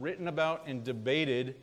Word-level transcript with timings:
written 0.00 0.28
about 0.28 0.62
and 0.68 0.84
debated 0.84 1.56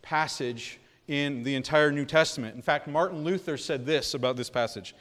passage 0.00 0.78
in 1.08 1.42
the 1.42 1.56
entire 1.56 1.90
New 1.90 2.04
Testament. 2.04 2.54
In 2.54 2.62
fact, 2.62 2.86
Martin 2.86 3.24
Luther 3.24 3.56
said 3.56 3.84
this 3.84 4.14
about 4.14 4.36
this 4.36 4.48
passage 4.48 4.94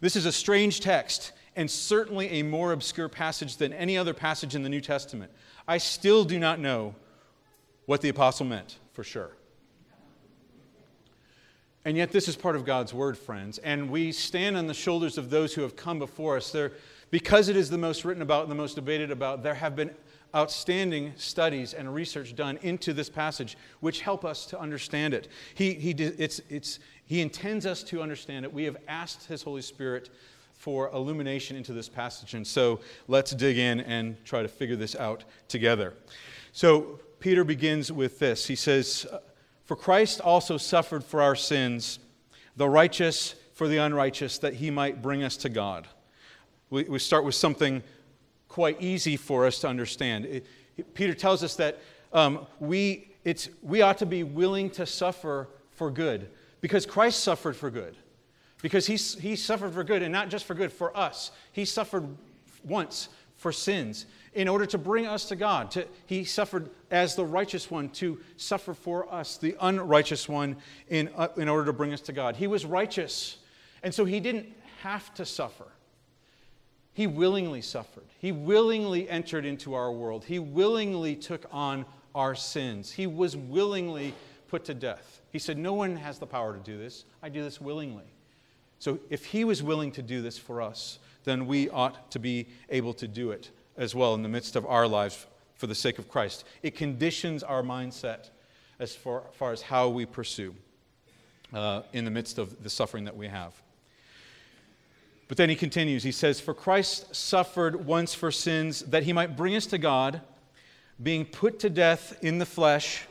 This 0.00 0.16
is 0.16 0.24
a 0.24 0.32
strange 0.32 0.80
text 0.80 1.32
and 1.54 1.70
certainly 1.70 2.28
a 2.28 2.42
more 2.42 2.72
obscure 2.72 3.10
passage 3.10 3.58
than 3.58 3.74
any 3.74 3.98
other 3.98 4.14
passage 4.14 4.54
in 4.54 4.62
the 4.62 4.70
New 4.70 4.80
Testament. 4.80 5.30
I 5.68 5.76
still 5.76 6.24
do 6.24 6.38
not 6.38 6.58
know 6.58 6.94
what 7.84 8.00
the 8.00 8.08
apostle 8.08 8.46
meant 8.46 8.78
for 8.94 9.04
sure. 9.04 9.32
And 11.84 11.94
yet, 11.94 12.10
this 12.10 12.26
is 12.26 12.36
part 12.36 12.56
of 12.56 12.64
God's 12.64 12.94
word, 12.94 13.18
friends. 13.18 13.58
And 13.58 13.90
we 13.90 14.12
stand 14.12 14.56
on 14.56 14.66
the 14.66 14.72
shoulders 14.72 15.18
of 15.18 15.28
those 15.28 15.52
who 15.52 15.60
have 15.60 15.76
come 15.76 15.98
before 15.98 16.38
us. 16.38 16.50
There, 16.52 16.72
because 17.10 17.50
it 17.50 17.56
is 17.56 17.68
the 17.68 17.76
most 17.76 18.06
written 18.06 18.22
about 18.22 18.44
and 18.44 18.50
the 18.50 18.56
most 18.56 18.76
debated 18.76 19.10
about, 19.10 19.42
there 19.42 19.54
have 19.54 19.76
been 19.76 19.90
outstanding 20.34 21.12
studies 21.16 21.74
and 21.74 21.92
research 21.92 22.34
done 22.36 22.58
into 22.62 22.92
this 22.92 23.08
passage, 23.08 23.56
which 23.80 24.00
help 24.00 24.24
us 24.24 24.46
to 24.46 24.58
understand 24.58 25.14
it. 25.14 25.28
He, 25.54 25.74
he, 25.74 25.90
it's, 25.90 26.40
it's, 26.48 26.78
he 27.04 27.20
intends 27.20 27.66
us 27.66 27.82
to 27.84 28.02
understand 28.02 28.44
it. 28.44 28.52
We 28.52 28.64
have 28.64 28.76
asked 28.88 29.26
His 29.26 29.42
Holy 29.42 29.62
Spirit 29.62 30.10
for 30.52 30.90
illumination 30.90 31.56
into 31.56 31.72
this 31.72 31.88
passage. 31.88 32.34
And 32.34 32.46
so 32.46 32.80
let's 33.08 33.32
dig 33.32 33.56
in 33.56 33.80
and 33.80 34.22
try 34.24 34.42
to 34.42 34.48
figure 34.48 34.76
this 34.76 34.94
out 34.94 35.24
together. 35.48 35.94
So 36.52 37.00
Peter 37.18 37.44
begins 37.44 37.90
with 37.90 38.18
this. 38.18 38.46
He 38.46 38.56
says, 38.56 39.06
For 39.64 39.74
Christ 39.74 40.20
also 40.20 40.56
suffered 40.56 41.02
for 41.02 41.22
our 41.22 41.34
sins, 41.34 41.98
the 42.56 42.68
righteous 42.68 43.34
for 43.54 43.68
the 43.68 43.78
unrighteous, 43.78 44.38
that 44.38 44.54
he 44.54 44.70
might 44.70 45.02
bring 45.02 45.22
us 45.22 45.36
to 45.38 45.48
God. 45.48 45.86
We, 46.68 46.84
we 46.84 46.98
start 46.98 47.24
with 47.24 47.34
something 47.34 47.82
quite 48.50 48.82
easy 48.82 49.16
for 49.16 49.46
us 49.46 49.60
to 49.60 49.68
understand. 49.68 50.26
It, 50.26 50.46
Peter 50.92 51.14
tells 51.14 51.42
us 51.42 51.54
that 51.56 51.78
um, 52.12 52.46
we, 52.58 53.08
it's, 53.24 53.48
we 53.62 53.80
ought 53.80 53.98
to 53.98 54.06
be 54.06 54.24
willing 54.24 54.68
to 54.70 54.84
suffer 54.84 55.48
for 55.70 55.90
good 55.90 56.28
because 56.60 56.84
Christ 56.84 57.20
suffered 57.20 57.56
for 57.56 57.70
good. 57.70 57.96
Because 58.60 58.86
he, 58.86 58.96
he 58.96 59.36
suffered 59.36 59.72
for 59.72 59.82
good, 59.82 60.02
and 60.02 60.12
not 60.12 60.28
just 60.28 60.44
for 60.44 60.52
good, 60.52 60.70
for 60.70 60.94
us. 60.94 61.30
He 61.52 61.64
suffered 61.64 62.06
once 62.62 63.08
for 63.36 63.52
sins 63.52 64.04
in 64.34 64.48
order 64.48 64.66
to 64.66 64.76
bring 64.76 65.06
us 65.06 65.24
to 65.26 65.36
God. 65.36 65.70
To, 65.70 65.86
he 66.04 66.24
suffered 66.24 66.68
as 66.90 67.14
the 67.14 67.24
righteous 67.24 67.70
one 67.70 67.88
to 67.90 68.20
suffer 68.36 68.74
for 68.74 69.10
us, 69.10 69.38
the 69.38 69.56
unrighteous 69.60 70.28
one, 70.28 70.56
in, 70.88 71.08
uh, 71.16 71.28
in 71.38 71.48
order 71.48 71.64
to 71.66 71.72
bring 71.72 71.94
us 71.94 72.02
to 72.02 72.12
God. 72.12 72.36
He 72.36 72.46
was 72.46 72.66
righteous, 72.66 73.38
and 73.82 73.94
so 73.94 74.04
he 74.04 74.20
didn't 74.20 74.52
have 74.82 75.14
to 75.14 75.24
suffer. 75.24 75.66
He 76.92 77.06
willingly 77.06 77.62
suffered. 77.62 78.04
He 78.18 78.32
willingly 78.32 79.08
entered 79.08 79.44
into 79.44 79.74
our 79.74 79.92
world. 79.92 80.24
He 80.24 80.38
willingly 80.38 81.16
took 81.16 81.46
on 81.50 81.86
our 82.14 82.34
sins. 82.34 82.90
He 82.90 83.06
was 83.06 83.36
willingly 83.36 84.14
put 84.48 84.64
to 84.64 84.74
death. 84.74 85.20
He 85.32 85.38
said, 85.38 85.56
No 85.56 85.72
one 85.72 85.96
has 85.96 86.18
the 86.18 86.26
power 86.26 86.52
to 86.52 86.60
do 86.60 86.76
this. 86.76 87.04
I 87.22 87.28
do 87.28 87.42
this 87.42 87.60
willingly. 87.60 88.04
So 88.78 88.98
if 89.10 89.26
he 89.26 89.44
was 89.44 89.62
willing 89.62 89.92
to 89.92 90.02
do 90.02 90.22
this 90.22 90.38
for 90.38 90.60
us, 90.60 90.98
then 91.24 91.46
we 91.46 91.68
ought 91.68 92.10
to 92.12 92.18
be 92.18 92.48
able 92.70 92.94
to 92.94 93.06
do 93.06 93.30
it 93.30 93.50
as 93.76 93.94
well 93.94 94.14
in 94.14 94.22
the 94.22 94.28
midst 94.28 94.56
of 94.56 94.66
our 94.66 94.88
lives 94.88 95.26
for 95.54 95.66
the 95.66 95.74
sake 95.74 95.98
of 95.98 96.08
Christ. 96.08 96.44
It 96.62 96.74
conditions 96.74 97.42
our 97.42 97.62
mindset 97.62 98.30
as 98.78 98.96
far, 98.96 99.24
far 99.32 99.52
as 99.52 99.62
how 99.62 99.90
we 99.90 100.06
pursue 100.06 100.54
uh, 101.52 101.82
in 101.92 102.04
the 102.04 102.10
midst 102.10 102.38
of 102.38 102.62
the 102.62 102.70
suffering 102.70 103.04
that 103.04 103.16
we 103.16 103.28
have. 103.28 103.52
But 105.30 105.36
then 105.36 105.48
he 105.48 105.54
continues. 105.54 106.02
He 106.02 106.10
says, 106.10 106.40
For 106.40 106.52
Christ 106.52 107.14
suffered 107.14 107.86
once 107.86 108.14
for 108.14 108.32
sins 108.32 108.80
that 108.80 109.04
he 109.04 109.12
might 109.12 109.36
bring 109.36 109.54
us 109.54 109.64
to 109.66 109.78
God, 109.78 110.22
being 111.00 111.24
put 111.24 111.60
to 111.60 111.70
death 111.70 112.18
in 112.20 112.38
the 112.38 112.44
flesh, 112.44 113.04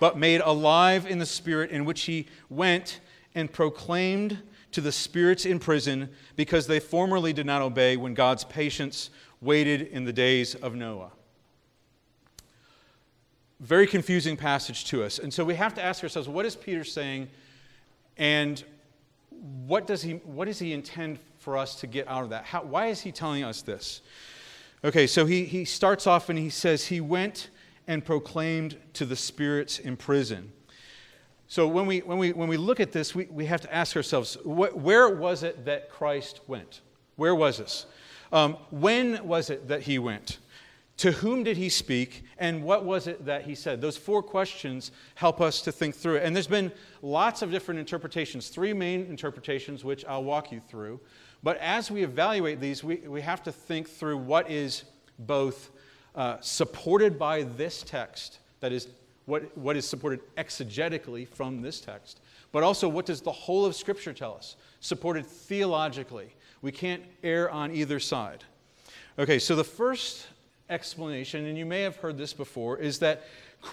but 0.00 0.16
made 0.16 0.40
alive 0.40 1.04
in 1.04 1.18
the 1.18 1.26
spirit, 1.26 1.70
in 1.70 1.84
which 1.84 2.04
he 2.04 2.26
went 2.48 3.00
and 3.34 3.52
proclaimed 3.52 4.38
to 4.72 4.80
the 4.80 4.90
spirits 4.90 5.44
in 5.44 5.58
prison 5.58 6.08
because 6.36 6.66
they 6.66 6.80
formerly 6.80 7.34
did 7.34 7.44
not 7.44 7.60
obey 7.60 7.98
when 7.98 8.14
God's 8.14 8.44
patience 8.44 9.10
waited 9.42 9.82
in 9.88 10.06
the 10.06 10.12
days 10.12 10.54
of 10.54 10.74
Noah. 10.74 11.10
Very 13.60 13.86
confusing 13.86 14.38
passage 14.38 14.86
to 14.86 15.04
us. 15.04 15.18
And 15.18 15.34
so 15.34 15.44
we 15.44 15.56
have 15.56 15.74
to 15.74 15.82
ask 15.82 16.02
ourselves 16.02 16.30
what 16.30 16.46
is 16.46 16.56
Peter 16.56 16.82
saying 16.82 17.28
and 18.16 18.64
what 19.66 19.86
does 19.86 20.00
he, 20.00 20.14
what 20.24 20.46
does 20.46 20.58
he 20.58 20.72
intend 20.72 21.18
for 21.48 21.56
us 21.56 21.76
to 21.76 21.86
get 21.86 22.06
out 22.08 22.24
of 22.24 22.28
that? 22.28 22.44
How, 22.44 22.62
why 22.62 22.88
is 22.88 23.00
he 23.00 23.10
telling 23.10 23.42
us 23.42 23.62
this? 23.62 24.02
Okay, 24.84 25.06
so 25.06 25.24
he, 25.24 25.46
he 25.46 25.64
starts 25.64 26.06
off 26.06 26.28
and 26.28 26.38
he 26.38 26.50
says, 26.50 26.84
He 26.84 27.00
went 27.00 27.48
and 27.86 28.04
proclaimed 28.04 28.76
to 28.92 29.06
the 29.06 29.16
spirits 29.16 29.78
in 29.78 29.96
prison. 29.96 30.52
So 31.46 31.66
when 31.66 31.86
we, 31.86 32.00
when 32.00 32.18
we, 32.18 32.34
when 32.34 32.50
we 32.50 32.58
look 32.58 32.80
at 32.80 32.92
this, 32.92 33.14
we, 33.14 33.28
we 33.30 33.46
have 33.46 33.62
to 33.62 33.74
ask 33.74 33.96
ourselves 33.96 34.34
wh- 34.44 34.76
where 34.76 35.08
was 35.08 35.42
it 35.42 35.64
that 35.64 35.88
Christ 35.88 36.40
went? 36.46 36.82
Where 37.16 37.34
was 37.34 37.56
this? 37.56 37.86
Um, 38.30 38.58
when 38.70 39.26
was 39.26 39.48
it 39.48 39.68
that 39.68 39.80
he 39.80 39.98
went? 39.98 40.40
To 40.98 41.12
whom 41.12 41.44
did 41.44 41.56
he 41.56 41.68
speak? 41.68 42.24
And 42.38 42.64
what 42.64 42.84
was 42.84 43.06
it 43.06 43.24
that 43.24 43.42
he 43.42 43.54
said? 43.54 43.80
Those 43.80 43.96
four 43.96 44.20
questions 44.20 44.90
help 45.14 45.40
us 45.40 45.62
to 45.62 45.72
think 45.72 45.94
through 45.94 46.16
it. 46.16 46.24
And 46.24 46.34
there's 46.34 46.48
been 46.48 46.72
lots 47.02 47.40
of 47.40 47.52
different 47.52 47.78
interpretations, 47.78 48.48
three 48.48 48.72
main 48.72 49.06
interpretations, 49.06 49.84
which 49.84 50.04
I'll 50.06 50.24
walk 50.24 50.50
you 50.50 50.60
through. 50.68 51.00
But 51.42 51.58
as 51.58 51.90
we 51.90 52.02
evaluate 52.02 52.60
these, 52.60 52.82
we, 52.82 52.96
we 52.96 53.20
have 53.20 53.42
to 53.44 53.52
think 53.52 53.88
through 53.88 54.18
what 54.18 54.50
is 54.50 54.84
both 55.18 55.70
uh, 56.14 56.38
supported 56.40 57.18
by 57.18 57.44
this 57.44 57.82
text, 57.82 58.38
that 58.60 58.72
is, 58.72 58.88
what, 59.26 59.56
what 59.56 59.76
is 59.76 59.86
supported 59.86 60.20
exegetically 60.36 61.28
from 61.28 61.62
this 61.62 61.80
text, 61.80 62.20
but 62.50 62.62
also 62.62 62.88
what 62.88 63.06
does 63.06 63.20
the 63.20 63.32
whole 63.32 63.64
of 63.64 63.74
Scripture 63.76 64.12
tell 64.12 64.34
us, 64.34 64.56
supported 64.80 65.26
theologically. 65.26 66.34
We 66.60 66.72
can't 66.72 67.02
err 67.22 67.50
on 67.50 67.70
either 67.72 68.00
side. 68.00 68.44
Okay, 69.18 69.38
so 69.38 69.54
the 69.54 69.64
first 69.64 70.26
explanation, 70.70 71.46
and 71.46 71.56
you 71.56 71.66
may 71.66 71.82
have 71.82 71.96
heard 71.96 72.18
this 72.18 72.32
before, 72.32 72.78
is 72.78 72.98
that 73.00 73.24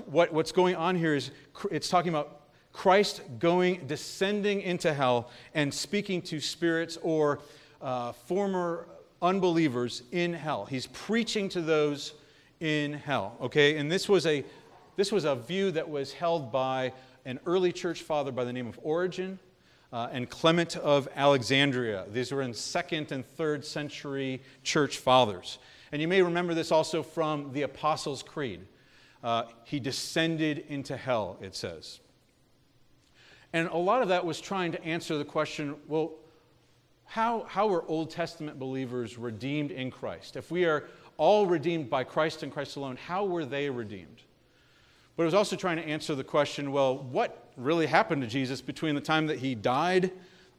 what, 0.05 0.33
what's 0.33 0.51
going 0.51 0.75
on 0.75 0.95
here 0.95 1.15
is 1.15 1.31
it's 1.71 1.89
talking 1.89 2.09
about 2.09 2.41
Christ 2.75 3.21
going, 3.39 3.87
descending 3.87 4.59
into 4.59 4.93
hell 4.93 5.31
and 5.53 5.73
speaking 5.73 6.21
to 6.23 6.41
spirits 6.41 6.97
or 7.01 7.39
uh, 7.81 8.11
former 8.11 8.87
unbelievers 9.21 10.03
in 10.11 10.33
hell. 10.33 10.65
He's 10.65 10.87
preaching 10.87 11.47
to 11.49 11.61
those 11.61 12.13
in 12.59 12.93
hell, 12.93 13.37
okay? 13.41 13.77
And 13.77 13.89
this 13.89 14.09
was 14.09 14.25
a, 14.25 14.43
this 14.97 15.09
was 15.09 15.23
a 15.23 15.35
view 15.35 15.71
that 15.71 15.89
was 15.89 16.11
held 16.11 16.51
by 16.51 16.91
an 17.23 17.39
early 17.45 17.71
church 17.71 18.01
father 18.01 18.31
by 18.31 18.43
the 18.43 18.53
name 18.53 18.67
of 18.67 18.77
Origen 18.83 19.39
uh, 19.93 20.09
and 20.11 20.29
Clement 20.29 20.75
of 20.75 21.07
Alexandria. 21.15 22.05
These 22.11 22.33
were 22.33 22.41
in 22.41 22.53
second 22.53 23.13
and 23.13 23.25
third 23.25 23.63
century 23.63 24.41
church 24.63 24.97
fathers. 24.97 25.59
And 25.93 26.01
you 26.01 26.09
may 26.09 26.21
remember 26.21 26.53
this 26.53 26.73
also 26.73 27.03
from 27.03 27.53
the 27.53 27.61
Apostles' 27.61 28.21
Creed. 28.21 28.61
Uh, 29.23 29.45
he 29.63 29.79
descended 29.79 30.65
into 30.67 30.97
hell, 30.97 31.37
it 31.41 31.55
says. 31.55 32.01
And 33.53 33.67
a 33.69 33.78
lot 33.78 34.01
of 34.01 34.09
that 34.09 34.25
was 34.25 34.41
trying 34.41 34.72
to 34.73 34.83
answer 34.83 35.17
the 35.17 35.25
question 35.25 35.75
well, 35.88 36.11
how, 37.06 37.45
how 37.47 37.72
are 37.72 37.83
Old 37.88 38.09
Testament 38.09 38.59
believers 38.59 39.17
redeemed 39.17 39.72
in 39.72 39.91
Christ? 39.91 40.35
If 40.35 40.51
we 40.51 40.66
are 40.66 40.85
all 41.17 41.45
redeemed 41.45 41.89
by 41.89 42.03
Christ 42.03 42.44
and 42.44 42.51
Christ 42.51 42.75
alone, 42.75 42.97
how 42.97 43.25
were 43.25 43.45
they 43.45 43.69
redeemed? 43.69 44.23
But 45.16 45.23
it 45.23 45.25
was 45.28 45.34
also 45.34 45.55
trying 45.55 45.78
to 45.78 45.88
answer 45.88 46.13
the 46.13 46.23
question 46.23 46.72
well, 46.72 46.97
what 46.97 47.50
really 47.55 47.85
happened 47.85 48.22
to 48.23 48.28
Jesus 48.28 48.61
between 48.61 48.95
the 48.95 49.01
time 49.01 49.28
that 49.28 49.39
he 49.39 49.55
died 49.55 50.11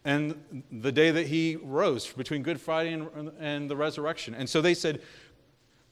and 0.04 0.64
the 0.70 0.92
day 0.92 1.10
that 1.10 1.26
he 1.26 1.56
rose, 1.56 2.10
between 2.12 2.42
Good 2.42 2.60
Friday 2.60 2.92
and, 2.92 3.32
and 3.38 3.68
the 3.68 3.76
resurrection? 3.76 4.34
And 4.34 4.48
so 4.48 4.62
they 4.62 4.72
said, 4.74 5.02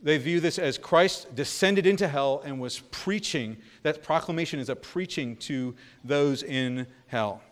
they 0.05 0.19
view 0.19 0.39
this 0.39 0.59
as 0.59 0.77
Christ 0.77 1.35
descended 1.35 1.87
into 1.87 2.07
hell 2.07 2.43
and 2.45 2.61
was 2.61 2.81
preaching. 2.91 3.57
That 3.83 4.03
proclamation 4.03 4.61
is 4.61 4.69
a 4.69 4.77
preaching 4.77 5.35
to 5.37 5.75
those 6.05 6.43
in 6.43 6.87
hell. 7.07 7.43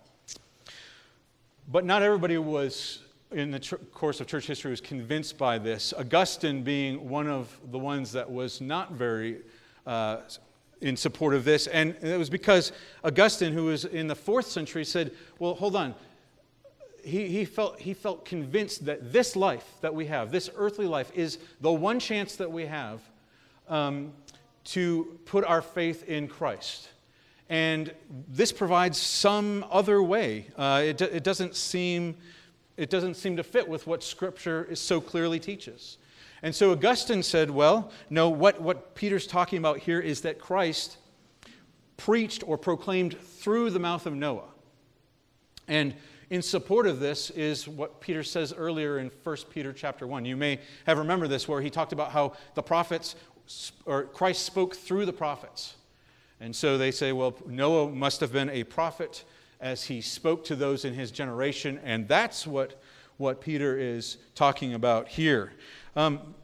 But 1.66 1.87
not 1.87 2.02
everybody 2.02 2.37
was, 2.37 3.00
in 3.31 3.50
the 3.50 3.58
tr- 3.58 3.76
course 3.76 4.20
of 4.20 4.26
church 4.26 4.46
history, 4.46 4.70
was 4.70 4.82
convinced 4.82 5.38
by 5.38 5.56
this. 5.56 5.94
Augustine 5.96 6.62
being 6.62 7.08
one 7.08 7.26
of 7.26 7.58
the 7.70 7.78
ones 7.78 8.12
that 8.12 8.31
was 8.31 8.60
not 8.60 8.93
very 8.93 9.40
uh, 9.87 10.19
in 10.82 10.94
support 10.94 11.32
of 11.32 11.44
this. 11.44 11.69
And 11.69 11.96
it 12.02 12.19
was 12.19 12.28
because 12.28 12.72
Augustine, 13.02 13.54
who 13.54 13.64
was 13.64 13.87
in 13.87 14.08
the 14.08 14.14
fourth 14.14 14.46
century, 14.46 14.84
said, 14.84 15.12
Well, 15.38 15.54
hold 15.54 15.75
on 15.75 15.94
he, 17.04 17.28
he, 17.28 17.44
felt, 17.44 17.81
he 17.81 17.94
felt 17.94 18.25
convinced 18.25 18.87
that 18.87 19.12
this 19.12 19.37
life 19.37 19.66
that 19.81 19.94
we 19.94 20.06
have, 20.06 20.31
this 20.31 20.50
earthly 20.56 20.87
life, 20.87 21.10
is 21.14 21.38
the 21.60 21.72
one 21.72 21.99
chance 21.99 22.37
that 22.37 22.50
we 22.50 22.66
have 22.66 23.00
um, 23.69 24.12
to 24.64 25.19
put 25.25 25.44
our 25.44 25.62
faith 25.62 26.08
in 26.08 26.28
Christ. 26.28 26.88
And 27.49 27.93
this 28.28 28.52
provides 28.52 28.99
some 28.99 29.64
other 29.70 30.02
way. 30.02 30.46
Uh, 30.56 30.82
it, 30.84 31.00
it, 31.02 31.25
doesn't 31.25 31.54
seem, 31.56 32.16
it 32.76 32.88
doesn't 32.88 33.14
seem 33.14 33.37
to 33.37 33.43
fit 33.43 33.69
with 33.69 33.87
what 33.87 34.02
Scripture 34.02 34.66
is 34.70 34.81
so 34.81 35.00
clearly 35.00 35.38
teaches. 35.38 35.99
And 36.43 36.54
so 36.54 36.72
Augustine 36.72 37.22
said, 37.22 37.50
well, 37.50 37.93
no, 38.10 38.28
what, 38.28 38.60
what 38.60 38.94
Peter's 38.94 39.26
talking 39.26 39.58
about 39.58 39.78
here 39.78 40.00
is 40.00 40.22
that 40.22 40.38
Christ 40.38 40.96
preached 41.96 42.43
or 42.46 42.58
proclaimed 42.58 43.19
through 43.19 43.70
the 43.70 43.78
mouth 43.78 44.06
of 44.06 44.14
Noah. 44.14 44.49
And 45.69 45.94
in 46.30 46.42
support 46.42 46.86
of 46.86 47.00
this 47.00 47.30
is 47.30 47.69
what 47.69 48.00
Peter 48.00 48.22
says 48.22 48.52
earlier 48.56 48.98
in 48.98 49.10
1 49.22 49.36
Peter 49.50 49.72
chapter 49.72 50.06
1. 50.06 50.24
You 50.24 50.36
may 50.36 50.58
have 50.86 50.98
remembered 50.98 51.28
this 51.28 51.46
where 51.46 51.60
he 51.60 51.70
talked 51.70 51.92
about 51.92 52.12
how 52.12 52.32
the 52.54 52.62
prophets 52.62 53.16
or 53.86 54.04
Christ 54.04 54.44
spoke 54.44 54.74
through 54.74 55.06
the 55.06 55.12
prophets. 55.12 55.74
And 56.40 56.54
so 56.54 56.78
they 56.78 56.90
say, 56.90 57.12
well, 57.12 57.36
Noah 57.46 57.90
must 57.90 58.20
have 58.20 58.32
been 58.32 58.50
a 58.50 58.64
prophet 58.64 59.24
as 59.60 59.84
he 59.84 60.00
spoke 60.00 60.44
to 60.44 60.56
those 60.56 60.84
in 60.84 60.92
his 60.92 61.12
generation, 61.12 61.78
and 61.84 62.08
that's 62.08 62.46
what, 62.46 62.82
what 63.16 63.40
Peter 63.40 63.78
is 63.78 64.16
talking 64.34 64.75
about 64.75 65.06
here. 65.06 65.52
Um, 65.94 66.34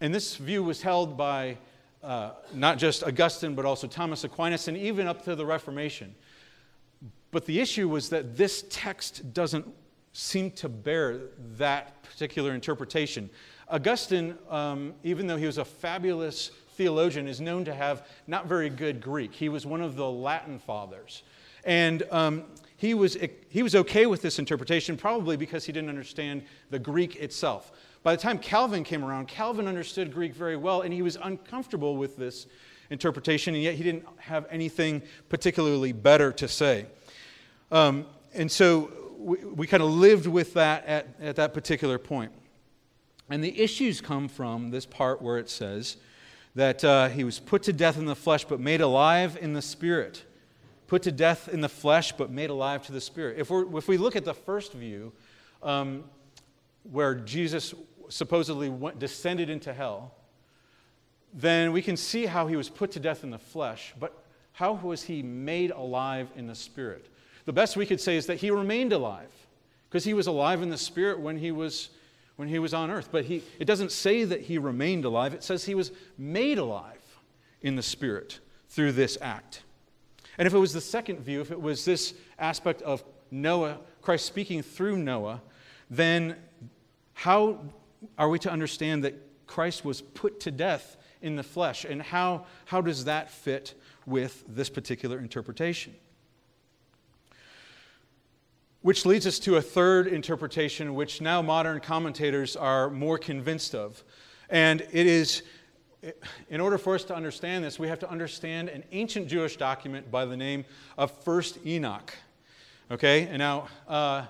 and 0.00 0.12
this 0.12 0.34
view 0.34 0.64
was 0.64 0.82
held 0.82 1.16
by 1.16 1.58
uh, 2.02 2.30
not 2.52 2.78
just 2.78 3.04
Augustine, 3.04 3.54
but 3.54 3.64
also 3.64 3.86
Thomas 3.86 4.24
Aquinas, 4.24 4.66
and 4.66 4.76
even 4.76 5.06
up 5.06 5.22
to 5.24 5.36
the 5.36 5.46
Reformation. 5.46 6.14
But 7.30 7.44
the 7.46 7.60
issue 7.60 7.88
was 7.88 8.08
that 8.10 8.36
this 8.36 8.64
text 8.70 9.34
doesn't 9.34 9.66
seem 10.12 10.50
to 10.52 10.68
bear 10.68 11.20
that 11.56 12.02
particular 12.02 12.54
interpretation. 12.54 13.28
Augustine, 13.68 14.36
um, 14.48 14.94
even 15.04 15.26
though 15.26 15.36
he 15.36 15.46
was 15.46 15.58
a 15.58 15.64
fabulous 15.64 16.50
theologian, 16.72 17.28
is 17.28 17.40
known 17.40 17.64
to 17.64 17.74
have 17.74 18.06
not 18.26 18.46
very 18.46 18.70
good 18.70 19.00
Greek. 19.00 19.34
He 19.34 19.48
was 19.48 19.66
one 19.66 19.82
of 19.82 19.94
the 19.94 20.10
Latin 20.10 20.58
fathers. 20.58 21.22
And 21.64 22.02
um, 22.10 22.44
he, 22.76 22.94
was, 22.94 23.16
he 23.48 23.62
was 23.62 23.74
okay 23.74 24.06
with 24.06 24.22
this 24.22 24.38
interpretation, 24.38 24.96
probably 24.96 25.36
because 25.36 25.64
he 25.64 25.72
didn't 25.72 25.90
understand 25.90 26.42
the 26.70 26.78
Greek 26.78 27.16
itself. 27.16 27.72
By 28.02 28.16
the 28.16 28.22
time 28.22 28.38
Calvin 28.38 28.84
came 28.84 29.04
around, 29.04 29.28
Calvin 29.28 29.66
understood 29.68 30.14
Greek 30.14 30.34
very 30.34 30.56
well, 30.56 30.80
and 30.80 30.94
he 30.94 31.02
was 31.02 31.18
uncomfortable 31.22 31.96
with 31.96 32.16
this 32.16 32.46
interpretation, 32.90 33.54
and 33.54 33.62
yet 33.62 33.74
he 33.74 33.82
didn't 33.82 34.06
have 34.16 34.46
anything 34.50 35.02
particularly 35.28 35.92
better 35.92 36.32
to 36.32 36.48
say. 36.48 36.86
Um, 37.70 38.06
and 38.34 38.50
so 38.50 38.90
we, 39.18 39.38
we 39.44 39.66
kind 39.66 39.82
of 39.82 39.90
lived 39.90 40.26
with 40.26 40.54
that 40.54 40.86
at, 40.86 41.08
at 41.20 41.36
that 41.36 41.54
particular 41.54 41.98
point. 41.98 42.32
And 43.30 43.44
the 43.44 43.60
issues 43.60 44.00
come 44.00 44.28
from 44.28 44.70
this 44.70 44.86
part 44.86 45.20
where 45.20 45.38
it 45.38 45.50
says, 45.50 45.96
that 46.58 46.82
uh, 46.82 47.08
he 47.08 47.22
was 47.22 47.38
put 47.38 47.62
to 47.62 47.72
death 47.72 47.96
in 47.96 48.04
the 48.04 48.16
flesh, 48.16 48.44
but 48.44 48.58
made 48.58 48.80
alive 48.80 49.38
in 49.40 49.52
the 49.52 49.62
spirit. 49.62 50.24
Put 50.88 51.02
to 51.02 51.12
death 51.12 51.48
in 51.48 51.60
the 51.60 51.68
flesh, 51.68 52.10
but 52.10 52.30
made 52.30 52.50
alive 52.50 52.84
to 52.86 52.92
the 52.92 53.00
spirit. 53.00 53.38
If, 53.38 53.48
we 53.50 53.62
if 53.78 53.86
we 53.86 53.96
look 53.96 54.16
at 54.16 54.24
the 54.24 54.34
first 54.34 54.72
view, 54.72 55.12
um, 55.62 56.02
where 56.82 57.14
Jesus 57.14 57.74
supposedly 58.08 58.68
went, 58.68 58.98
descended 58.98 59.50
into 59.50 59.72
hell, 59.72 60.14
then 61.32 61.70
we 61.70 61.80
can 61.80 61.96
see 61.96 62.26
how 62.26 62.48
he 62.48 62.56
was 62.56 62.68
put 62.68 62.90
to 62.92 63.00
death 63.00 63.22
in 63.22 63.30
the 63.30 63.38
flesh, 63.38 63.94
but 64.00 64.24
how 64.52 64.72
was 64.72 65.04
he 65.04 65.22
made 65.22 65.70
alive 65.70 66.28
in 66.34 66.48
the 66.48 66.54
spirit? 66.56 67.06
The 67.48 67.54
best 67.54 67.78
we 67.78 67.86
could 67.86 67.98
say 67.98 68.18
is 68.18 68.26
that 68.26 68.36
he 68.36 68.50
remained 68.50 68.92
alive, 68.92 69.32
because 69.88 70.04
he 70.04 70.12
was 70.12 70.26
alive 70.26 70.60
in 70.60 70.68
the 70.68 70.76
spirit 70.76 71.18
when 71.18 71.38
he 71.38 71.50
was 71.50 71.88
when 72.36 72.46
he 72.46 72.58
was 72.58 72.74
on 72.74 72.90
earth. 72.90 73.08
But 73.10 73.24
he, 73.24 73.42
it 73.58 73.64
doesn't 73.64 73.90
say 73.90 74.24
that 74.24 74.42
he 74.42 74.58
remained 74.58 75.06
alive, 75.06 75.32
it 75.32 75.42
says 75.42 75.64
he 75.64 75.74
was 75.74 75.90
made 76.18 76.58
alive 76.58 77.00
in 77.62 77.74
the 77.74 77.82
Spirit 77.82 78.40
through 78.68 78.92
this 78.92 79.16
act. 79.22 79.62
And 80.36 80.46
if 80.46 80.52
it 80.52 80.58
was 80.58 80.74
the 80.74 80.82
second 80.82 81.20
view, 81.20 81.40
if 81.40 81.50
it 81.50 81.58
was 81.58 81.86
this 81.86 82.12
aspect 82.38 82.82
of 82.82 83.02
Noah, 83.30 83.78
Christ 84.02 84.26
speaking 84.26 84.60
through 84.60 84.98
Noah, 84.98 85.40
then 85.88 86.36
how 87.14 87.60
are 88.18 88.28
we 88.28 88.38
to 88.40 88.52
understand 88.52 89.04
that 89.04 89.14
Christ 89.46 89.86
was 89.86 90.02
put 90.02 90.38
to 90.40 90.50
death 90.50 90.98
in 91.22 91.36
the 91.36 91.42
flesh? 91.42 91.86
And 91.86 92.02
how, 92.02 92.44
how 92.66 92.82
does 92.82 93.06
that 93.06 93.30
fit 93.30 93.72
with 94.04 94.44
this 94.46 94.68
particular 94.68 95.18
interpretation? 95.18 95.94
Which 98.82 99.04
leads 99.04 99.26
us 99.26 99.40
to 99.40 99.56
a 99.56 99.62
third 99.62 100.06
interpretation, 100.06 100.94
which 100.94 101.20
now 101.20 101.42
modern 101.42 101.80
commentators 101.80 102.54
are 102.54 102.88
more 102.90 103.18
convinced 103.18 103.74
of. 103.74 104.04
And 104.48 104.82
it 104.92 105.06
is, 105.06 105.42
in 106.48 106.60
order 106.60 106.78
for 106.78 106.94
us 106.94 107.02
to 107.04 107.14
understand 107.14 107.64
this, 107.64 107.78
we 107.78 107.88
have 107.88 107.98
to 107.98 108.10
understand 108.10 108.68
an 108.68 108.84
ancient 108.92 109.26
Jewish 109.26 109.56
document 109.56 110.12
by 110.12 110.24
the 110.24 110.36
name 110.36 110.64
of 110.96 111.10
First 111.24 111.58
Enoch. 111.66 112.14
Okay? 112.90 113.22
And 113.24 113.38
now, 113.38 113.68
uh, 113.88 114.26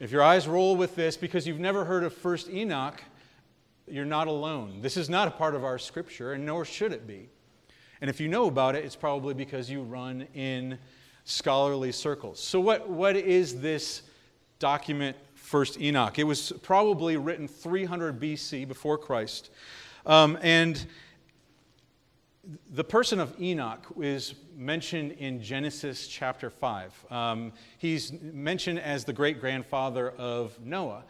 if 0.00 0.10
your 0.10 0.22
eyes 0.22 0.48
roll 0.48 0.74
with 0.74 0.96
this 0.96 1.16
because 1.16 1.46
you've 1.46 1.60
never 1.60 1.84
heard 1.84 2.02
of 2.02 2.12
First 2.12 2.50
Enoch, 2.50 3.00
you're 3.86 4.04
not 4.04 4.26
alone. 4.26 4.80
This 4.82 4.96
is 4.96 5.08
not 5.08 5.28
a 5.28 5.30
part 5.30 5.54
of 5.54 5.64
our 5.64 5.78
scripture, 5.78 6.32
and 6.32 6.44
nor 6.44 6.64
should 6.64 6.92
it 6.92 7.06
be. 7.06 7.28
And 8.00 8.10
if 8.10 8.20
you 8.20 8.28
know 8.28 8.48
about 8.48 8.74
it, 8.74 8.84
it's 8.84 8.96
probably 8.96 9.34
because 9.34 9.70
you 9.70 9.82
run 9.82 10.26
in 10.34 10.78
scholarly 11.28 11.92
circles. 11.92 12.40
So, 12.40 12.58
what, 12.58 12.88
what 12.88 13.14
is 13.14 13.60
this 13.60 14.02
document, 14.58 15.14
First 15.34 15.78
Enoch? 15.78 16.18
It 16.18 16.24
was 16.24 16.52
probably 16.62 17.18
written 17.18 17.46
300 17.46 18.18
BC 18.18 18.66
before 18.66 18.96
Christ. 18.96 19.50
Um, 20.06 20.38
and 20.40 20.86
the 22.70 22.82
person 22.82 23.20
of 23.20 23.38
Enoch 23.40 23.86
is 24.00 24.34
mentioned 24.56 25.12
in 25.12 25.42
Genesis 25.42 26.08
chapter 26.08 26.48
5. 26.48 27.06
Um, 27.10 27.52
he's 27.76 28.10
mentioned 28.12 28.78
as 28.78 29.04
the 29.04 29.12
great 29.12 29.38
grandfather 29.38 30.10
of 30.10 30.58
Noah. 30.64 31.04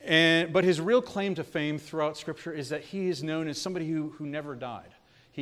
And, 0.00 0.52
but 0.52 0.64
his 0.64 0.80
real 0.80 1.02
claim 1.02 1.36
to 1.36 1.44
fame 1.44 1.78
throughout 1.78 2.16
Scripture 2.16 2.52
is 2.52 2.70
that 2.70 2.82
he 2.82 3.08
is 3.08 3.22
known 3.22 3.46
as 3.46 3.60
somebody 3.60 3.88
who, 3.88 4.10
who 4.10 4.26
never 4.26 4.56
died. 4.56 4.92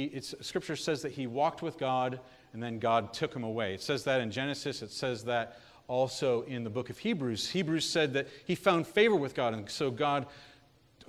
He, 0.06 0.21
scripture 0.21 0.77
says 0.77 1.03
that 1.03 1.12
he 1.12 1.27
walked 1.27 1.62
with 1.62 1.79
God 1.79 2.21
and 2.53 2.62
then 2.62 2.79
God 2.79 3.12
took 3.12 3.35
him 3.35 3.45
away. 3.45 3.75
It 3.75 3.83
says 3.83 4.05
that 4.05 4.21
in 4.21 4.31
Genesis, 4.31 4.83
it 4.83 4.91
says 4.91 5.25
that 5.25 5.59
also 5.89 6.43
in 6.43 6.65
the 6.65 6.71
book 6.71 6.91
of 6.91 6.99
Hebrews. 6.99 7.50
Hebrews 7.50 7.89
said 7.89 8.12
that 8.15 8.29
he 8.45 8.55
found 8.55 8.87
favor 8.87 9.17
with 9.17 9.35
God, 9.35 9.55
and 9.55 9.69
so 9.69 9.91
God. 9.91 10.27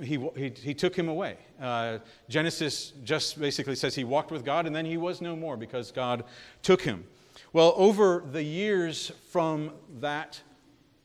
He, 0.01 0.17
he, 0.37 0.49
he 0.55 0.73
took 0.73 0.95
him 0.95 1.09
away. 1.09 1.35
Uh, 1.61 1.97
Genesis 2.29 2.93
just 3.03 3.37
basically 3.37 3.75
says 3.75 3.95
he 3.95 4.05
walked 4.05 4.31
with 4.31 4.45
God 4.45 4.65
and 4.65 4.73
then 4.73 4.85
he 4.85 4.95
was 4.95 5.19
no 5.19 5.35
more 5.35 5.57
because 5.57 5.91
God 5.91 6.23
took 6.61 6.81
him. 6.81 7.03
Well, 7.51 7.73
over 7.75 8.23
the 8.31 8.41
years 8.41 9.11
from 9.29 9.71
that, 9.99 10.39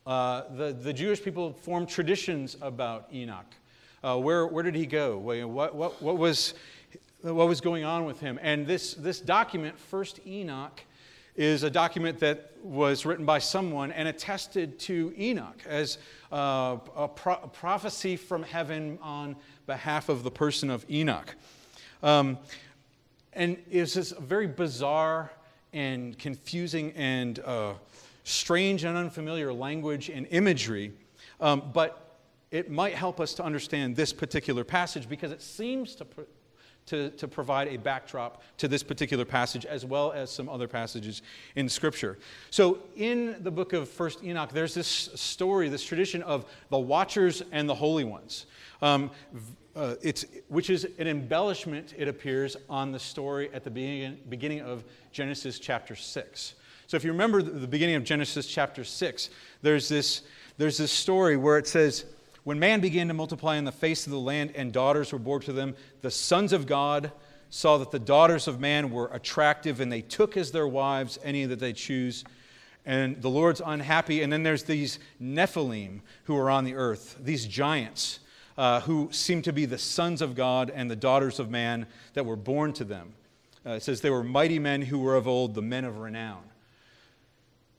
uh, 0.06 0.42
the, 0.54 0.72
the 0.72 0.92
Jewish 0.92 1.20
people 1.20 1.54
formed 1.54 1.88
traditions 1.88 2.56
about 2.60 3.08
Enoch. 3.12 3.52
Uh, 4.04 4.18
where, 4.18 4.46
where 4.46 4.62
did 4.62 4.74
he 4.74 4.86
go? 4.86 5.18
What, 5.18 5.74
what, 5.74 6.02
what 6.02 6.18
was 6.18 6.54
what 7.32 7.48
was 7.48 7.60
going 7.60 7.84
on 7.84 8.04
with 8.04 8.20
him. 8.20 8.38
And 8.42 8.66
this, 8.66 8.94
this 8.94 9.18
document, 9.18 9.78
First 9.78 10.20
Enoch, 10.26 10.80
is 11.36 11.62
a 11.62 11.70
document 11.70 12.20
that 12.20 12.52
was 12.62 13.04
written 13.06 13.24
by 13.24 13.38
someone 13.38 13.90
and 13.92 14.06
attested 14.06 14.78
to 14.78 15.12
Enoch 15.18 15.58
as 15.66 15.98
uh, 16.32 16.76
a, 16.94 17.08
pro- 17.08 17.40
a, 17.42 17.48
prophecy 17.48 18.16
from 18.16 18.42
heaven 18.42 18.98
on 19.02 19.34
behalf 19.66 20.08
of 20.08 20.22
the 20.22 20.30
person 20.30 20.70
of 20.70 20.88
Enoch. 20.88 21.34
Um, 22.02 22.38
and 23.32 23.56
it's 23.70 23.94
this 23.94 24.12
very 24.12 24.46
bizarre 24.46 25.32
and 25.72 26.16
confusing 26.18 26.92
and 26.92 27.40
uh, 27.40 27.72
strange 28.22 28.84
and 28.84 28.96
unfamiliar 28.96 29.52
language 29.52 30.08
and 30.10 30.26
imagery, 30.30 30.92
um, 31.40 31.70
but 31.72 32.18
it 32.52 32.70
might 32.70 32.94
help 32.94 33.18
us 33.18 33.34
to 33.34 33.42
understand 33.42 33.96
this 33.96 34.12
particular 34.12 34.62
passage 34.62 35.08
because 35.08 35.32
it 35.32 35.42
seems 35.42 35.96
to 35.96 36.06
to, 36.86 37.10
to 37.10 37.26
provide 37.26 37.68
a 37.68 37.76
backdrop 37.76 38.42
to 38.58 38.68
this 38.68 38.82
particular 38.82 39.24
passage 39.24 39.64
as 39.64 39.84
well 39.84 40.12
as 40.12 40.30
some 40.30 40.48
other 40.48 40.68
passages 40.68 41.22
in 41.56 41.68
Scripture. 41.68 42.18
So, 42.50 42.78
in 42.96 43.36
the 43.40 43.50
book 43.50 43.72
of 43.72 43.88
First 43.88 44.22
Enoch, 44.22 44.50
there's 44.52 44.74
this 44.74 44.86
story, 44.86 45.68
this 45.68 45.84
tradition 45.84 46.22
of 46.22 46.44
the 46.70 46.78
watchers 46.78 47.42
and 47.52 47.68
the 47.68 47.74
holy 47.74 48.04
ones. 48.04 48.46
Um, 48.82 49.10
uh, 49.76 49.96
it's, 50.02 50.24
which 50.48 50.70
is 50.70 50.86
an 50.98 51.08
embellishment, 51.08 51.94
it 51.96 52.06
appears, 52.06 52.56
on 52.68 52.92
the 52.92 52.98
story 52.98 53.50
at 53.52 53.64
the 53.64 53.70
beginning, 53.70 54.18
beginning 54.28 54.60
of 54.60 54.84
Genesis 55.10 55.58
chapter 55.58 55.96
6. 55.96 56.54
So, 56.86 56.96
if 56.96 57.04
you 57.04 57.12
remember 57.12 57.42
the 57.42 57.66
beginning 57.66 57.96
of 57.96 58.04
Genesis 58.04 58.46
chapter 58.46 58.84
6, 58.84 59.30
there's 59.62 59.88
this, 59.88 60.22
there's 60.58 60.76
this 60.76 60.92
story 60.92 61.36
where 61.36 61.58
it 61.58 61.66
says, 61.66 62.04
when 62.44 62.58
man 62.58 62.80
began 62.80 63.08
to 63.08 63.14
multiply 63.14 63.56
on 63.56 63.64
the 63.64 63.72
face 63.72 64.06
of 64.06 64.12
the 64.12 64.18
land 64.18 64.52
and 64.54 64.72
daughters 64.72 65.12
were 65.12 65.18
born 65.18 65.40
to 65.42 65.52
them, 65.52 65.74
the 66.02 66.10
sons 66.10 66.52
of 66.52 66.66
God 66.66 67.10
saw 67.50 67.78
that 67.78 67.90
the 67.90 67.98
daughters 67.98 68.46
of 68.46 68.60
man 68.60 68.90
were 68.90 69.08
attractive 69.12 69.80
and 69.80 69.90
they 69.90 70.02
took 70.02 70.36
as 70.36 70.52
their 70.52 70.68
wives 70.68 71.18
any 71.24 71.46
that 71.46 71.58
they 71.58 71.72
choose. 71.72 72.24
And 72.84 73.20
the 73.22 73.30
Lord's 73.30 73.62
unhappy. 73.64 74.22
And 74.22 74.32
then 74.32 74.42
there's 74.42 74.64
these 74.64 74.98
Nephilim 75.22 76.00
who 76.24 76.36
are 76.36 76.50
on 76.50 76.64
the 76.64 76.74
earth, 76.74 77.16
these 77.18 77.46
giants 77.46 78.20
uh, 78.58 78.80
who 78.80 79.08
seem 79.10 79.40
to 79.42 79.52
be 79.52 79.64
the 79.64 79.78
sons 79.78 80.20
of 80.20 80.34
God 80.34 80.70
and 80.74 80.90
the 80.90 80.96
daughters 80.96 81.40
of 81.40 81.50
man 81.50 81.86
that 82.12 82.26
were 82.26 82.36
born 82.36 82.72
to 82.74 82.84
them. 82.84 83.14
Uh, 83.64 83.70
it 83.70 83.82
says 83.82 84.02
they 84.02 84.10
were 84.10 84.22
mighty 84.22 84.58
men 84.58 84.82
who 84.82 84.98
were 84.98 85.16
of 85.16 85.26
old, 85.26 85.54
the 85.54 85.62
men 85.62 85.84
of 85.84 85.98
renown. 85.98 86.42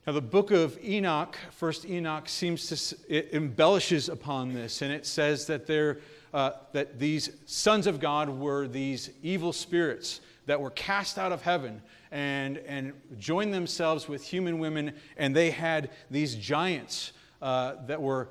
Now, 0.06 0.12
the 0.12 0.20
book 0.20 0.52
of 0.52 0.78
Enoch, 0.84 1.36
first 1.50 1.84
Enoch, 1.84 2.28
seems 2.28 2.68
to, 2.68 3.34
embellishes 3.36 4.08
upon 4.08 4.54
this, 4.54 4.82
and 4.82 4.92
it 4.92 5.04
says 5.04 5.46
that 5.46 5.66
there 5.66 5.98
uh, 6.32 6.52
that 6.72 6.98
these 6.98 7.30
sons 7.46 7.86
of 7.86 7.98
God 7.98 8.28
were 8.28 8.68
these 8.68 9.10
evil 9.22 9.52
spirits 9.52 10.20
that 10.44 10.60
were 10.60 10.70
cast 10.70 11.18
out 11.18 11.32
of 11.32 11.42
heaven 11.42 11.80
and, 12.12 12.58
and 12.58 12.92
joined 13.18 13.54
themselves 13.54 14.06
with 14.06 14.22
human 14.22 14.58
women, 14.58 14.92
and 15.16 15.34
they 15.34 15.50
had 15.50 15.90
these 16.10 16.34
giants 16.34 17.12
uh, 17.42 17.76
that 17.86 18.00
were 18.00 18.28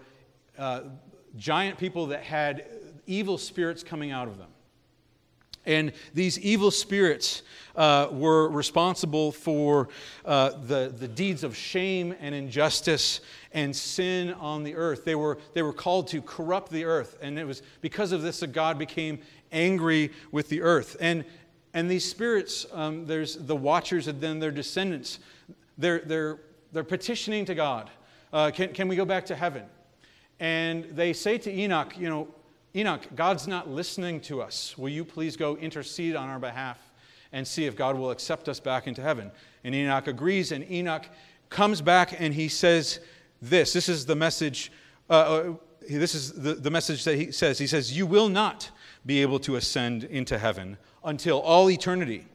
uh, 0.58 0.82
giant 1.36 1.78
people 1.78 2.06
that 2.08 2.24
had 2.24 2.68
evil 3.06 3.38
spirits 3.38 3.84
coming 3.84 4.12
out 4.12 4.28
of 4.28 4.38
them. 4.38 4.50
And 5.66 5.92
these 6.14 6.40
evil 6.40 6.72
spirits 6.72 7.42
uh, 7.76 8.08
were 8.12 8.50
responsible 8.50 9.32
for 9.32 9.90
uh, 10.24 10.52
the, 10.66 10.94
the 10.98 11.08
deeds 11.08 11.44
of 11.44 11.56
shame 11.56 12.16
and 12.20 12.34
injustice 12.34 13.22
and 13.52 13.76
sin 13.76 14.34
on 14.34 14.64
the 14.64 14.76
earth. 14.76 15.06
They 15.06 15.16
were, 15.16 15.38
they 15.54 15.62
were 15.62 15.74
called 15.74 16.08
to 16.10 16.22
corrupt 16.22 16.72
the 16.72 16.86
earth. 16.86 17.18
And 17.22 17.38
it 17.40 17.46
was 17.46 17.62
because 17.82 18.12
of 18.12 18.22
this 18.22 18.40
that 18.42 18.54
God 18.54 18.78
became 18.78 19.20
angry 19.52 20.12
with 20.32 20.50
the 20.50 20.62
earth. 20.62 20.98
And, 21.00 21.26
and 21.74 21.90
these 21.90 22.10
spirits, 22.10 22.66
um, 22.72 23.06
there's 23.06 23.36
the 23.36 23.56
watchers 23.56 24.08
and 24.08 24.22
then 24.22 24.40
their 24.40 24.52
descendants, 24.52 25.20
they're, 25.78 26.00
they're, 26.00 26.40
they're 26.72 26.84
petitioning 26.84 27.46
to 27.46 27.56
God. 27.56 27.90
Uh, 28.32 28.52
can, 28.52 28.74
can 28.74 28.88
we 28.88 28.96
go 28.96 29.06
back 29.06 29.26
to 29.28 29.36
heaven? 29.36 29.64
And 30.40 30.84
they 30.86 31.14
say 31.14 31.38
to 31.38 31.52
Enoch, 31.52 31.98
you 31.98 32.10
know, 32.10 32.28
Enoch, 32.76 33.02
God's 33.16 33.48
not 33.48 33.70
listening 33.70 34.20
to 34.22 34.42
us. 34.42 34.78
Will 34.78 34.90
you 34.90 35.06
please 35.06 35.38
go 35.38 35.56
intercede 35.56 36.16
on 36.16 36.28
our 36.28 36.40
behalf 36.40 36.78
and 37.32 37.48
see 37.48 37.66
if 37.66 37.76
God 37.76 37.98
will 37.98 38.12
accept 38.12 38.50
us 38.50 38.60
back 38.60 38.86
into 38.86 39.02
heaven? 39.02 39.32
And 39.64 39.74
Enoch 39.74 40.08
agrees, 40.08 40.52
and 40.52 40.70
Enoch 40.70 41.06
comes 41.50 41.82
back 41.82 42.20
and 42.20 42.34
he 42.34 42.50
says 42.50 43.00
this. 43.42 43.72
This 43.72 43.88
is 43.88 44.06
the 44.06 44.16
message. 44.16 44.72
Uh, 45.10 45.14
uh, 45.14 45.54
this 45.90 46.16
is 46.16 46.34
the, 46.34 46.56
the 46.56 46.72
message 46.72 47.04
that 47.06 47.16
he 47.16 47.32
says. 47.32 47.58
He 47.58 47.68
says, 47.68 47.96
You 47.96 48.06
will 48.06 48.28
not 48.28 48.72
be 49.06 49.22
able 49.22 49.40
to 49.40 49.56
ascend 49.56 50.04
into 50.04 50.38
heaven 50.38 50.78
until 51.04 51.40
all 51.40 51.70
eternity, 51.70 52.26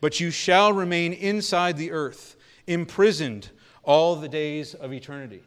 but 0.00 0.20
you 0.20 0.30
shall 0.30 0.72
remain 0.72 1.12
inside 1.12 1.76
the 1.76 1.92
earth, 1.92 2.36
imprisoned 2.66 3.50
all 3.82 4.16
the 4.16 4.28
days 4.28 4.74
of 4.74 4.92
eternity. 4.92 5.42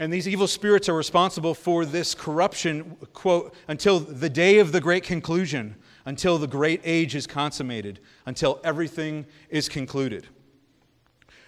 And 0.00 0.10
these 0.10 0.26
evil 0.26 0.46
spirits 0.46 0.88
are 0.88 0.94
responsible 0.94 1.52
for 1.52 1.84
this 1.84 2.14
corruption, 2.14 2.96
quote, 3.12 3.54
until 3.68 4.00
the 4.00 4.30
day 4.30 4.58
of 4.58 4.72
the 4.72 4.80
great 4.80 5.04
conclusion, 5.04 5.76
until 6.06 6.38
the 6.38 6.46
great 6.46 6.80
age 6.84 7.14
is 7.14 7.26
consummated, 7.26 8.00
until 8.24 8.60
everything 8.64 9.26
is 9.50 9.68
concluded. 9.68 10.26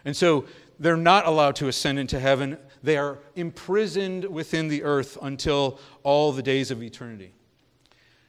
And 0.05 0.15
so 0.15 0.45
they're 0.79 0.99
not 0.99 1.27
allowed 1.27 1.57
to 1.57 1.69
ascend 1.69 1.99
into 1.99 2.21
heaven. 2.21 2.59
They 2.83 2.99
are 2.99 3.21
imprisoned 3.37 4.27
within 4.27 4.69
the 4.69 4.83
earth 4.83 5.17
until 5.23 5.79
all 6.03 6.31
the 6.31 6.43
days 6.43 6.71
of 6.71 6.83
eternity. 6.83 7.33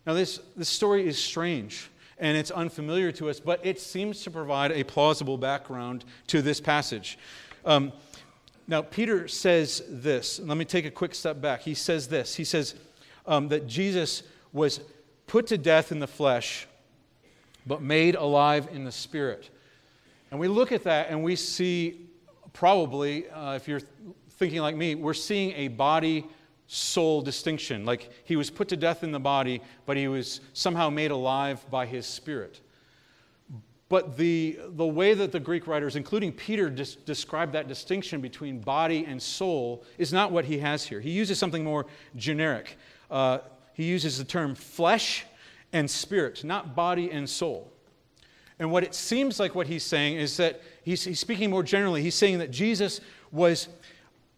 Now, 0.06 0.14
this, 0.14 0.40
this 0.56 0.70
story 0.70 1.06
is 1.06 1.18
strange 1.18 1.90
and 2.18 2.38
it's 2.38 2.52
unfamiliar 2.52 3.12
to 3.14 3.30
us, 3.30 3.42
but 3.42 3.60
it 3.66 3.78
seems 3.78 4.24
to 4.24 4.32
provide 4.32 4.72
a 4.72 4.86
plausible 4.86 5.38
background 5.38 6.06
to 6.28 6.42
this 6.42 6.62
passage. 6.62 7.20
Um, 7.66 7.92
now, 8.68 8.82
Peter 8.82 9.28
says 9.28 9.84
this. 9.90 10.40
Let 10.40 10.58
me 10.58 10.66
take 10.66 10.86
a 10.86 10.92
quick 10.92 11.14
step 11.14 11.42
back. 11.42 11.62
He 11.62 11.74
says 11.74 12.08
this. 12.08 12.36
He 12.36 12.46
says 12.46 12.76
um, 13.26 13.50
that 13.50 13.68
Jesus 13.68 14.24
was 14.54 14.80
put 15.28 15.48
to 15.48 15.58
death 15.58 15.92
in 15.92 16.00
the 16.00 16.08
flesh, 16.08 16.68
but 17.66 17.82
made 17.82 18.16
alive 18.16 18.70
in 18.72 18.86
the 18.86 18.92
spirit. 18.92 19.50
And 20.32 20.40
we 20.40 20.48
look 20.48 20.72
at 20.72 20.84
that 20.84 21.10
and 21.10 21.24
we 21.24 21.36
see, 21.36 22.08
probably, 22.54 23.30
uh, 23.30 23.56
if 23.56 23.68
you're 23.68 23.82
thinking 24.32 24.62
like 24.62 24.76
me, 24.76 24.96
we're 24.96 25.14
seeing 25.14 25.52
a 25.54 25.68
body 25.68 26.26
soul 26.68 27.22
distinction. 27.22 27.86
Like 27.86 28.10
he 28.24 28.36
was 28.36 28.50
put 28.50 28.70
to 28.70 28.78
death 28.78 29.04
in 29.04 29.12
the 29.12 29.20
body, 29.20 29.62
but 29.86 29.98
he 29.98 30.08
was 30.08 30.42
somehow 30.54 30.90
made 30.90 31.12
alive 31.12 31.64
by 31.70 31.86
his 31.86 32.06
spirit. 32.06 32.62
But 33.94 34.18
the, 34.18 34.58
the 34.70 34.88
way 34.88 35.14
that 35.14 35.32
the 35.32 35.40
Greek 35.40 35.68
writers, 35.68 35.96
including 35.96 36.32
Peter, 36.32 36.68
des- 36.68 36.98
describe 37.06 37.52
that 37.52 37.68
distinction 37.68 38.22
between 38.22 38.60
body 38.60 39.06
and 39.06 39.22
soul 39.22 39.84
is 40.00 40.12
not 40.12 40.32
what 40.32 40.46
he 40.46 40.58
has 40.58 40.84
here. 40.84 41.00
He 41.00 41.12
uses 41.12 41.38
something 41.38 41.64
more 41.64 41.86
generic. 42.16 42.76
Uh, 43.12 43.38
he 43.76 43.84
uses 43.84 44.18
the 44.18 44.24
term 44.24 44.56
flesh 44.56 45.26
and 45.74 45.88
spirit, 45.88 46.44
not 46.44 46.76
body 46.76 47.12
and 47.12 47.30
soul. 47.30 47.72
And 48.58 48.72
what 48.72 48.84
it 48.84 48.96
seems 48.96 49.40
like 49.40 49.54
what 49.54 49.68
he's 49.68 49.84
saying 49.84 50.18
is 50.18 50.38
that 50.38 50.64
he's, 50.82 51.04
he's 51.04 51.20
speaking 51.20 51.52
more 51.52 51.62
generally. 51.62 52.02
He's 52.02 52.16
saying 52.16 52.40
that 52.40 52.50
Jesus 52.50 53.00
was 53.32 53.68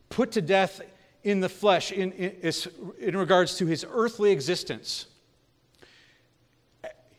put 0.09 0.33
to 0.33 0.41
death 0.41 0.81
in 1.23 1.39
the 1.39 1.47
flesh 1.47 1.93
in, 1.93 2.11
in, 2.11 2.51
in 2.99 3.15
regards 3.15 3.55
to 3.59 3.65
his 3.65 3.85
earthly 3.89 4.33
existence. 4.33 5.05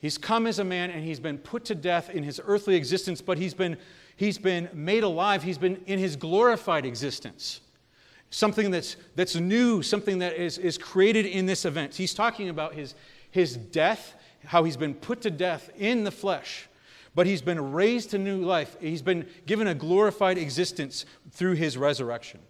He's 0.00 0.19
come 0.19 0.47
as 0.47 0.59
a 0.59 0.65
man 0.65 0.91
and 0.91 1.05
he's 1.05 1.21
been 1.21 1.38
put 1.38 1.65
to 1.67 1.75
death 1.75 2.11
in 2.11 2.23
his 2.23 2.41
earthly 2.45 2.76
existence, 2.76 3.21
but 3.21 3.38
he's 3.38 3.55
been, 3.55 3.76
he's 4.17 4.38
been 4.38 4.69
made 4.73 5.03
alive. 5.03 5.43
He's 5.43 5.59
been 5.59 5.83
in 5.87 5.99
his 5.99 6.17
glorified 6.17 6.85
existence. 6.85 7.61
Something 8.31 8.71
that's, 8.71 8.97
that's 9.15 9.37
new, 9.37 9.83
something 9.83 10.19
that 10.19 10.35
is, 10.35 10.59
is 10.59 10.76
created 10.76 11.26
in 11.26 11.47
this 11.47 11.65
event. 11.65 11.95
He's 11.95 12.12
talking 12.12 12.49
about 12.49 12.75
his, 12.75 12.95
his 13.31 13.57
death, 13.57 14.15
how 14.45 14.65
he's 14.65 14.76
been 14.76 14.95
put 14.95 15.23
to 15.23 15.31
death 15.31 15.71
in 15.76 16.05
the 16.05 16.11
flesh, 16.11 16.69
but 17.15 17.26
he's 17.26 17.41
been 17.41 17.73
raised 17.73 18.11
to 18.11 18.19
new 18.19 18.45
life. 18.45 18.76
He's 18.81 19.03
been 19.03 19.26
given 19.47 19.67
a 19.67 19.75
glorified 19.75 20.37
existence 20.37 21.07
through 21.31 21.55
his 21.55 21.79
resurrection. 21.79 22.41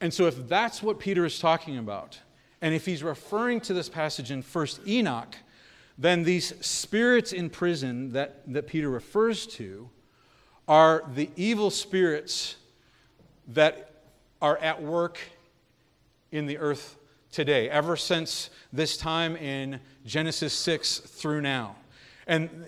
And 0.00 0.12
so, 0.12 0.26
if 0.26 0.48
that's 0.48 0.82
what 0.82 0.98
Peter 0.98 1.24
is 1.24 1.38
talking 1.38 1.78
about, 1.78 2.18
and 2.60 2.74
if 2.74 2.86
he's 2.86 3.02
referring 3.02 3.60
to 3.62 3.74
this 3.74 3.88
passage 3.88 4.30
in 4.30 4.42
1st 4.42 4.88
Enoch, 4.88 5.36
then 5.98 6.22
these 6.24 6.54
spirits 6.64 7.32
in 7.32 7.50
prison 7.50 8.12
that, 8.12 8.42
that 8.52 8.66
Peter 8.66 8.88
refers 8.88 9.46
to 9.46 9.90
are 10.68 11.04
the 11.14 11.30
evil 11.36 11.70
spirits 11.70 12.56
that 13.48 14.04
are 14.40 14.56
at 14.58 14.82
work 14.82 15.18
in 16.30 16.46
the 16.46 16.58
earth 16.58 16.96
today, 17.30 17.68
ever 17.68 17.96
since 17.96 18.50
this 18.72 18.96
time 18.96 19.36
in 19.36 19.80
Genesis 20.04 20.52
6 20.52 20.98
through 20.98 21.40
now. 21.40 21.76
And, 22.26 22.64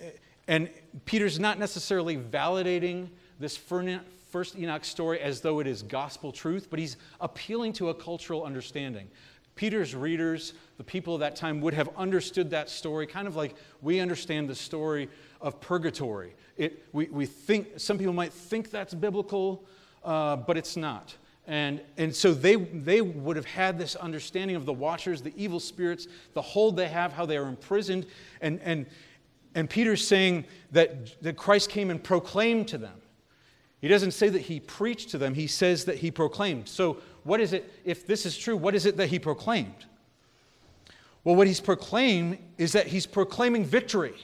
and 0.47 0.69
Peter's 1.05 1.39
not 1.39 1.59
necessarily 1.59 2.17
validating 2.17 3.09
this 3.39 3.57
first 3.57 4.57
Enoch 4.57 4.85
story 4.85 5.19
as 5.19 5.41
though 5.41 5.59
it 5.59 5.67
is 5.67 5.81
gospel 5.81 6.31
truth, 6.31 6.67
but 6.69 6.79
he's 6.79 6.97
appealing 7.21 7.73
to 7.73 7.89
a 7.89 7.93
cultural 7.93 8.43
understanding. 8.43 9.07
Peter's 9.55 9.95
readers, 9.95 10.53
the 10.77 10.83
people 10.83 11.13
of 11.13 11.21
that 11.21 11.35
time, 11.35 11.61
would 11.61 11.73
have 11.73 11.89
understood 11.95 12.49
that 12.49 12.69
story 12.69 13.07
kind 13.07 13.27
of 13.27 13.35
like 13.35 13.55
we 13.81 13.99
understand 13.99 14.49
the 14.49 14.55
story 14.55 15.09
of 15.41 15.61
purgatory. 15.61 16.35
It, 16.57 16.83
we, 16.91 17.05
we 17.07 17.25
think, 17.25 17.67
some 17.77 17.97
people 17.97 18.13
might 18.13 18.33
think 18.33 18.69
that's 18.69 18.93
biblical, 18.93 19.65
uh, 20.03 20.35
but 20.35 20.57
it's 20.57 20.75
not. 20.75 21.15
And, 21.47 21.81
and 21.97 22.13
so 22.13 22.33
they, 22.33 22.55
they 22.55 23.01
would 23.01 23.35
have 23.35 23.45
had 23.45 23.77
this 23.77 23.95
understanding 23.95 24.55
of 24.55 24.65
the 24.65 24.73
watchers, 24.73 25.21
the 25.21 25.33
evil 25.37 25.59
spirits, 25.59 26.07
the 26.33 26.41
hold 26.41 26.75
they 26.75 26.87
have, 26.87 27.13
how 27.13 27.25
they 27.25 27.37
are 27.37 27.47
imprisoned. 27.47 28.07
And, 28.41 28.59
and, 28.61 28.85
and 29.53 29.69
Peter's 29.69 30.05
saying 30.05 30.45
that, 30.71 31.21
that 31.21 31.37
Christ 31.37 31.69
came 31.69 31.91
and 31.91 32.03
proclaimed 32.03 32.67
to 32.69 32.77
them. 32.77 32.99
He 33.81 33.87
doesn't 33.87 34.11
say 34.11 34.29
that 34.29 34.41
he 34.41 34.59
preached 34.59 35.09
to 35.09 35.17
them, 35.17 35.33
he 35.33 35.47
says 35.47 35.85
that 35.85 35.97
he 35.97 36.11
proclaimed. 36.11 36.67
So 36.67 36.97
what 37.23 37.41
is 37.41 37.53
it, 37.53 37.71
if 37.83 38.07
this 38.07 38.25
is 38.25 38.37
true, 38.37 38.55
what 38.55 38.75
is 38.75 38.85
it 38.85 38.97
that 38.97 39.07
he 39.07 39.19
proclaimed? 39.19 39.85
Well, 41.23 41.35
what 41.35 41.47
he's 41.47 41.59
proclaimed 41.59 42.37
is 42.57 42.71
that 42.73 42.87
he's 42.87 43.05
proclaiming 43.05 43.65
victory 43.65 44.15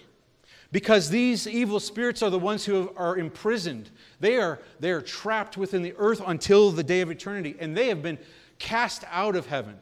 because 0.71 1.09
these 1.09 1.47
evil 1.47 1.79
spirits 1.79 2.21
are 2.21 2.29
the 2.29 2.39
ones 2.39 2.63
who 2.63 2.93
are 2.95 3.17
imprisoned. 3.17 3.89
They 4.19 4.37
are, 4.37 4.59
they 4.79 4.91
are 4.91 5.01
trapped 5.01 5.57
within 5.57 5.81
the 5.81 5.93
earth 5.97 6.21
until 6.25 6.71
the 6.71 6.83
day 6.83 7.01
of 7.01 7.11
eternity, 7.11 7.55
and 7.59 7.75
they 7.75 7.87
have 7.87 8.01
been 8.01 8.19
cast 8.59 9.03
out 9.11 9.35
of 9.35 9.47
heaven. 9.47 9.77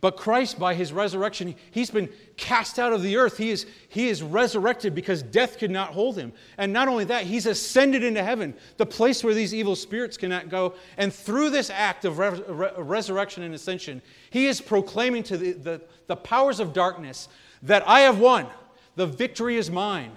But 0.00 0.16
Christ, 0.16 0.58
by 0.58 0.74
his 0.74 0.92
resurrection, 0.92 1.54
he's 1.70 1.90
been 1.90 2.10
cast 2.36 2.78
out 2.78 2.92
of 2.92 3.02
the 3.02 3.16
earth. 3.16 3.38
He 3.38 3.50
is, 3.50 3.66
he 3.88 4.08
is 4.08 4.22
resurrected 4.22 4.94
because 4.94 5.22
death 5.22 5.58
could 5.58 5.70
not 5.70 5.92
hold 5.92 6.18
him. 6.18 6.32
And 6.58 6.72
not 6.72 6.88
only 6.88 7.04
that, 7.04 7.24
he's 7.24 7.46
ascended 7.46 8.04
into 8.04 8.22
heaven, 8.22 8.54
the 8.76 8.84
place 8.84 9.24
where 9.24 9.32
these 9.32 9.54
evil 9.54 9.74
spirits 9.74 10.16
cannot 10.18 10.50
go. 10.50 10.74
And 10.98 11.12
through 11.12 11.50
this 11.50 11.70
act 11.70 12.04
of 12.04 12.18
re- 12.18 12.42
re- 12.46 12.70
resurrection 12.76 13.42
and 13.42 13.54
ascension, 13.54 14.02
he 14.30 14.46
is 14.46 14.60
proclaiming 14.60 15.22
to 15.24 15.38
the, 15.38 15.52
the, 15.52 15.82
the 16.08 16.16
powers 16.16 16.60
of 16.60 16.74
darkness 16.74 17.28
that 17.62 17.86
I 17.88 18.00
have 18.00 18.18
won. 18.18 18.46
The 18.96 19.06
victory 19.06 19.56
is 19.56 19.70
mine, 19.70 20.12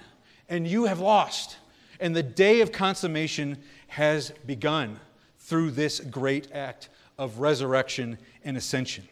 and 0.50 0.67
you 0.67 0.86
have 0.86 1.00
lost. 1.00 1.57
And 2.01 2.15
the 2.15 2.24
day 2.24 2.62
of 2.62 2.71
consummation 2.71 3.57
has 3.88 4.31
begun 4.45 5.00
through 5.38 5.71
this 5.71 6.00
great 6.00 6.51
act 6.51 6.89
of 7.17 7.39
resurrection 7.39 8.17
and 8.43 8.57
ascension. 8.57 9.07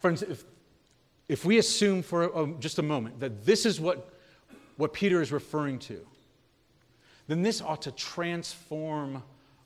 Friends, 0.00 0.22
if, 0.22 0.44
if 1.28 1.44
we 1.44 1.58
assume 1.58 2.02
for 2.02 2.24
a, 2.24 2.54
just 2.58 2.78
a 2.78 2.82
moment 2.82 3.20
that 3.20 3.44
this 3.44 3.66
is 3.66 3.80
what, 3.80 4.12
what 4.76 4.92
Peter 4.92 5.22
is 5.22 5.30
referring 5.30 5.78
to, 5.78 6.04
then 7.28 7.42
this 7.42 7.60
ought 7.60 7.82
to 7.82 7.92
transform 7.92 9.22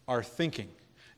our 0.06 0.22
thinking. 0.22 0.68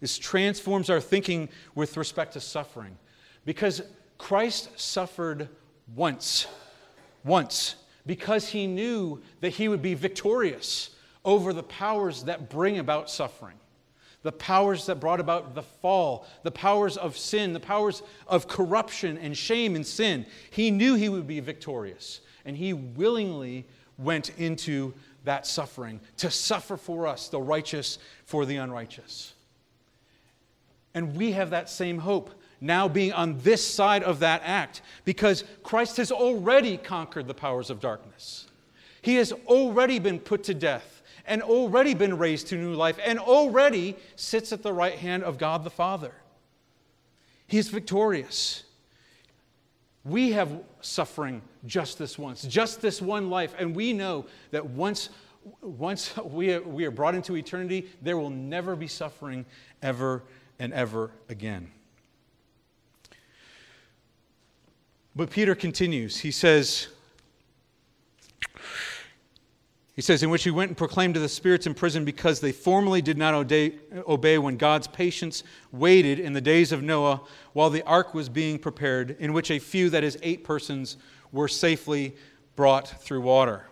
This 0.01 0.19
transforms 0.19 0.91
our 0.91 1.01
thinking 1.01 1.49
with 1.75 1.97
respect 1.97 2.35
to 2.35 2.41
suffering. 2.41 2.97
Because 3.45 3.83
Christ 4.19 4.79
suffered 4.79 5.49
once. 5.95 6.47
Once. 7.25 7.77
Because 8.05 8.49
he 8.49 8.67
knew 8.67 9.23
that 9.41 9.51
he 9.51 9.69
would 9.69 9.83
be 9.83 9.95
victorious 9.95 10.91
over 11.25 11.53
the 11.53 11.63
powers 11.63 12.25
that 12.25 12.51
bring 12.51 12.79
about 12.79 13.11
suffering 13.11 13.57
the 14.27 14.33
powers 14.33 14.87
that 14.87 14.99
brought 14.99 15.21
about 15.21 15.55
the 15.55 15.63
fall, 15.63 16.27
the 16.43 16.51
powers 16.51 16.97
of 16.97 17.17
sin, 17.17 17.53
the 17.53 17.61
powers 17.61 18.03
of 18.27 18.49
corruption 18.49 19.17
and 19.19 19.37
shame 19.37 19.77
and 19.77 19.87
sin. 19.87 20.27
He 20.51 20.73
knew 20.73 20.97
he 20.97 21.09
would 21.09 21.29
be 21.29 21.39
victorious, 21.39 22.23
and 22.45 22.57
he 22.57 22.73
willingly 22.73 23.69
went 23.99 24.31
into 24.37 24.95
that 25.23 25.47
suffering 25.47 26.01
to 26.17 26.29
suffer 26.29 26.77
for 26.77 27.07
us, 27.07 27.29
the 27.29 27.41
righteous 27.41 28.01
for 28.25 28.45
the 28.45 28.57
unrighteous. 28.57 29.33
And 30.93 31.15
we 31.15 31.31
have 31.31 31.51
that 31.51 31.71
same 31.71 31.99
hope 31.99 32.35
now 32.61 32.89
being 32.89 33.13
on 33.13 33.39
this 33.43 33.65
side 33.65 34.03
of 34.03 34.19
that 34.19 34.43
act 34.45 34.83
because 35.05 35.45
Christ 35.63 35.99
has 35.99 36.11
already 36.11 36.79
conquered 36.79 37.29
the 37.29 37.35
powers 37.35 37.71
of 37.71 37.79
darkness. 37.79 38.49
He 39.03 39.15
has 39.15 39.31
already 39.47 40.01
been 40.01 40.19
put 40.19 40.43
to 40.45 40.55
death 40.55 40.96
and 41.27 41.43
already 41.43 41.95
been 41.95 42.19
raised 42.19 42.49
to 42.49 42.57
new 42.57 42.75
life 42.75 42.99
and 43.05 43.19
already 43.19 43.97
sits 44.15 44.53
at 44.53 44.63
the 44.63 44.73
right 44.73 44.95
hand 44.95 45.25
of 45.25 45.39
God 45.39 45.65
the 45.65 45.71
Father. 45.71 46.13
He 47.47 47.59
is 47.59 47.69
victorious. 47.69 48.65
We 50.05 50.33
have 50.33 50.61
suffering 50.81 51.43
just 51.65 51.99
this 51.99 52.19
once, 52.19 52.43
just 52.43 52.81
this 52.81 53.03
one 53.03 53.29
life, 53.29 53.55
and 53.59 53.75
we 53.75 53.93
know 53.93 54.27
that 54.53 54.65
once, 54.65 55.09
once 55.61 56.17
we 56.19 56.55
are, 56.55 56.63
we 56.63 56.85
are 56.85 56.91
brought 56.91 57.15
into 57.15 57.37
eternity, 57.37 57.89
there 58.03 58.17
will 58.17 58.31
never 58.31 58.77
be 58.77 58.87
suffering 58.87 59.45
ever 59.83 60.23
and 60.59 60.73
ever 60.73 61.11
again. 61.29 61.71
But 65.17 65.31
Peter 65.31 65.55
continues. 65.55 66.19
He 66.19 66.31
says, 66.31 66.89
he 69.97 70.03
says, 70.03 70.23
in 70.23 70.29
which 70.29 70.45
he 70.45 70.51
went 70.51 70.69
and 70.69 70.77
proclaimed 70.77 71.15
to 71.15 71.21
the 71.21 71.29
spirits 71.29 71.67
in 71.67 71.73
prison 71.73 72.05
because 72.05 72.39
they 72.39 72.53
formerly 72.53 73.01
did 73.01 73.17
not 73.17 73.33
obey 73.33 74.39
when 74.39 74.59
God's 74.59 74.87
patience 74.87 75.43
waited 75.73 76.21
in 76.21 76.35
the 76.35 76.41
days 76.43 76.71
of 76.71 76.83
Noah 76.83 77.23
while 77.55 77.71
the 77.71 77.83
ark 77.85 78.13
was 78.13 78.29
being 78.29 78.59
prepared, 78.59 79.17
in 79.19 79.33
which 79.33 79.51
a 79.51 79.59
few, 79.59 79.89
that 79.89 80.05
is, 80.05 80.19
eight 80.23 80.45
persons, 80.45 80.99
were 81.33 81.49
safely 81.49 82.15
brought 82.57 82.89
through 83.03 83.23
water. 83.23 83.69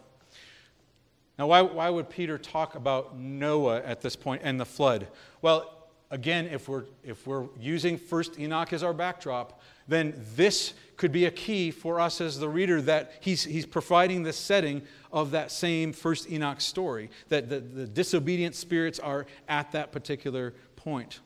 Now, 1.38 1.46
why, 1.48 1.60
why 1.60 1.90
would 1.90 2.08
Peter 2.08 2.38
talk 2.38 2.74
about 2.74 3.18
Noah 3.18 3.82
at 3.82 4.00
this 4.00 4.16
point 4.16 4.40
and 4.44 4.58
the 4.58 4.64
flood? 4.64 5.08
Well, 5.42 5.88
again, 6.10 6.46
if 6.46 6.70
we're, 6.70 6.84
if 7.02 7.26
we're 7.26 7.48
using 7.60 7.98
First 7.98 8.38
Enoch 8.38 8.72
as 8.72 8.82
our 8.82 8.94
backdrop, 8.94 9.60
then 9.88 10.14
this 10.36 10.74
could 10.96 11.12
be 11.12 11.26
a 11.26 11.30
key 11.30 11.70
for 11.70 12.00
us 12.00 12.20
as 12.20 12.38
the 12.38 12.48
reader 12.48 12.80
that 12.82 13.14
he's, 13.20 13.44
he's 13.44 13.66
providing 13.66 14.22
the 14.22 14.32
setting 14.32 14.82
of 15.12 15.32
that 15.32 15.50
same 15.50 15.92
first 15.92 16.30
Enoch 16.30 16.60
story, 16.60 17.10
that 17.28 17.48
the, 17.48 17.60
the 17.60 17.86
disobedient 17.86 18.54
spirits 18.54 18.98
are 18.98 19.26
at 19.48 19.72
that 19.72 19.92
particular 19.92 20.54
point. 20.76 21.20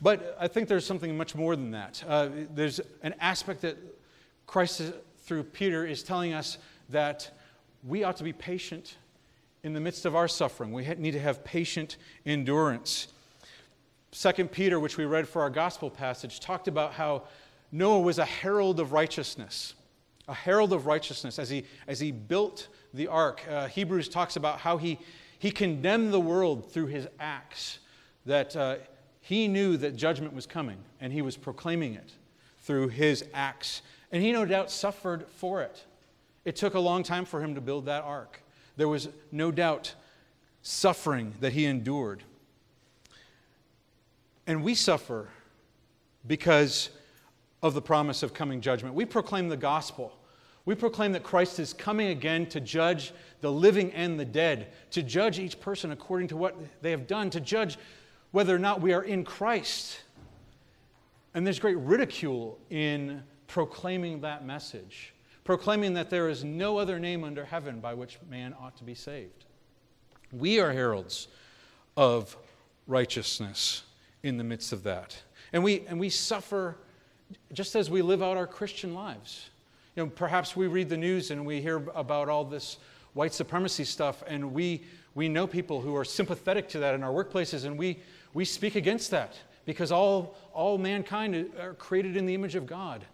But 0.00 0.36
I 0.40 0.48
think 0.48 0.68
there's 0.68 0.86
something 0.86 1.16
much 1.16 1.34
more 1.34 1.56
than 1.56 1.70
that. 1.72 2.02
Uh, 2.06 2.28
there's 2.54 2.80
an 3.02 3.14
aspect 3.20 3.62
that 3.62 3.76
Christ, 4.46 4.82
through 5.18 5.44
Peter, 5.44 5.86
is 5.86 6.02
telling 6.02 6.32
us 6.32 6.58
that 6.90 7.30
we 7.86 8.04
ought 8.04 8.16
to 8.16 8.24
be 8.24 8.32
patient 8.32 8.96
in 9.62 9.72
the 9.72 9.80
midst 9.80 10.04
of 10.04 10.14
our 10.14 10.28
suffering. 10.28 10.72
We 10.72 10.86
need 10.98 11.12
to 11.12 11.20
have 11.20 11.44
patient 11.44 11.96
endurance. 12.26 13.08
Second 14.12 14.52
Peter, 14.52 14.78
which 14.78 14.96
we 14.96 15.06
read 15.06 15.26
for 15.26 15.42
our 15.42 15.50
gospel 15.50 15.90
passage, 15.90 16.38
talked 16.40 16.68
about 16.68 16.92
how 16.92 17.24
Noah 17.74 17.98
was 17.98 18.20
a 18.20 18.24
herald 18.24 18.78
of 18.78 18.92
righteousness, 18.92 19.74
a 20.28 20.32
herald 20.32 20.72
of 20.72 20.86
righteousness 20.86 21.40
as 21.40 21.50
he, 21.50 21.64
as 21.88 21.98
he 21.98 22.12
built 22.12 22.68
the 22.94 23.08
ark. 23.08 23.42
Uh, 23.50 23.66
Hebrews 23.66 24.08
talks 24.08 24.36
about 24.36 24.60
how 24.60 24.76
he, 24.76 25.00
he 25.40 25.50
condemned 25.50 26.12
the 26.12 26.20
world 26.20 26.70
through 26.70 26.86
his 26.86 27.08
acts, 27.18 27.80
that 28.26 28.54
uh, 28.54 28.76
he 29.20 29.48
knew 29.48 29.76
that 29.78 29.96
judgment 29.96 30.32
was 30.32 30.46
coming, 30.46 30.78
and 31.00 31.12
he 31.12 31.20
was 31.20 31.36
proclaiming 31.36 31.94
it 31.94 32.12
through 32.60 32.90
his 32.90 33.24
acts. 33.34 33.82
And 34.12 34.22
he 34.22 34.30
no 34.30 34.44
doubt 34.44 34.70
suffered 34.70 35.26
for 35.26 35.60
it. 35.60 35.84
It 36.44 36.54
took 36.54 36.74
a 36.74 36.80
long 36.80 37.02
time 37.02 37.24
for 37.24 37.42
him 37.42 37.56
to 37.56 37.60
build 37.60 37.86
that 37.86 38.04
ark. 38.04 38.40
There 38.76 38.86
was 38.86 39.08
no 39.32 39.50
doubt 39.50 39.96
suffering 40.62 41.34
that 41.40 41.54
he 41.54 41.64
endured. 41.64 42.22
And 44.46 44.62
we 44.62 44.76
suffer 44.76 45.28
because 46.24 46.90
of 47.64 47.72
the 47.72 47.80
promise 47.80 48.22
of 48.22 48.34
coming 48.34 48.60
judgment. 48.60 48.94
We 48.94 49.06
proclaim 49.06 49.48
the 49.48 49.56
gospel. 49.56 50.12
We 50.66 50.74
proclaim 50.74 51.12
that 51.12 51.22
Christ 51.22 51.58
is 51.58 51.72
coming 51.72 52.08
again 52.08 52.44
to 52.50 52.60
judge 52.60 53.14
the 53.40 53.50
living 53.50 53.90
and 53.92 54.20
the 54.20 54.24
dead, 54.26 54.68
to 54.90 55.02
judge 55.02 55.38
each 55.38 55.58
person 55.58 55.90
according 55.90 56.28
to 56.28 56.36
what 56.36 56.56
they 56.82 56.90
have 56.90 57.06
done, 57.06 57.30
to 57.30 57.40
judge 57.40 57.78
whether 58.32 58.54
or 58.54 58.58
not 58.58 58.82
we 58.82 58.92
are 58.92 59.02
in 59.02 59.24
Christ. 59.24 59.98
And 61.32 61.46
there's 61.46 61.58
great 61.58 61.78
ridicule 61.78 62.58
in 62.68 63.22
proclaiming 63.46 64.20
that 64.20 64.44
message, 64.44 65.14
proclaiming 65.42 65.94
that 65.94 66.10
there 66.10 66.28
is 66.28 66.44
no 66.44 66.76
other 66.76 66.98
name 66.98 67.24
under 67.24 67.46
heaven 67.46 67.80
by 67.80 67.94
which 67.94 68.18
man 68.28 68.54
ought 68.60 68.76
to 68.76 68.84
be 68.84 68.94
saved. 68.94 69.46
We 70.32 70.60
are 70.60 70.70
heralds 70.70 71.28
of 71.96 72.36
righteousness 72.86 73.84
in 74.22 74.36
the 74.36 74.44
midst 74.44 74.70
of 74.74 74.82
that. 74.82 75.16
And 75.54 75.64
we, 75.64 75.86
and 75.86 75.98
we 75.98 76.10
suffer 76.10 76.76
just 77.52 77.76
as 77.76 77.90
we 77.90 78.02
live 78.02 78.22
out 78.22 78.36
our 78.36 78.46
Christian 78.46 78.94
lives. 78.94 79.50
You 79.96 80.04
know, 80.04 80.10
perhaps 80.10 80.56
we 80.56 80.66
read 80.66 80.88
the 80.88 80.96
news 80.96 81.30
and 81.30 81.46
we 81.46 81.60
hear 81.60 81.76
about 81.94 82.28
all 82.28 82.44
this 82.44 82.78
white 83.14 83.32
supremacy 83.32 83.84
stuff, 83.84 84.22
and 84.26 84.52
we, 84.52 84.82
we 85.14 85.28
know 85.28 85.46
people 85.46 85.80
who 85.80 85.94
are 85.96 86.04
sympathetic 86.04 86.68
to 86.70 86.80
that 86.80 86.94
in 86.94 87.02
our 87.04 87.12
workplaces, 87.12 87.64
and 87.64 87.78
we, 87.78 87.98
we 88.34 88.44
speak 88.44 88.74
against 88.74 89.10
that 89.12 89.34
because 89.64 89.92
all, 89.92 90.36
all 90.52 90.78
mankind 90.78 91.50
are 91.60 91.74
created 91.74 92.16
in 92.16 92.26
the 92.26 92.34
image 92.34 92.56
of 92.56 92.66
God 92.66 93.04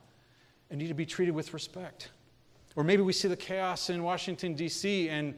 and 0.70 0.78
need 0.78 0.88
to 0.88 0.94
be 0.94 1.06
treated 1.06 1.34
with 1.34 1.52
respect. 1.52 2.10
Or 2.76 2.84
maybe 2.84 3.02
we 3.02 3.12
see 3.12 3.28
the 3.28 3.36
chaos 3.36 3.90
in 3.90 4.02
Washington, 4.02 4.54
D.C., 4.54 5.08
and, 5.08 5.34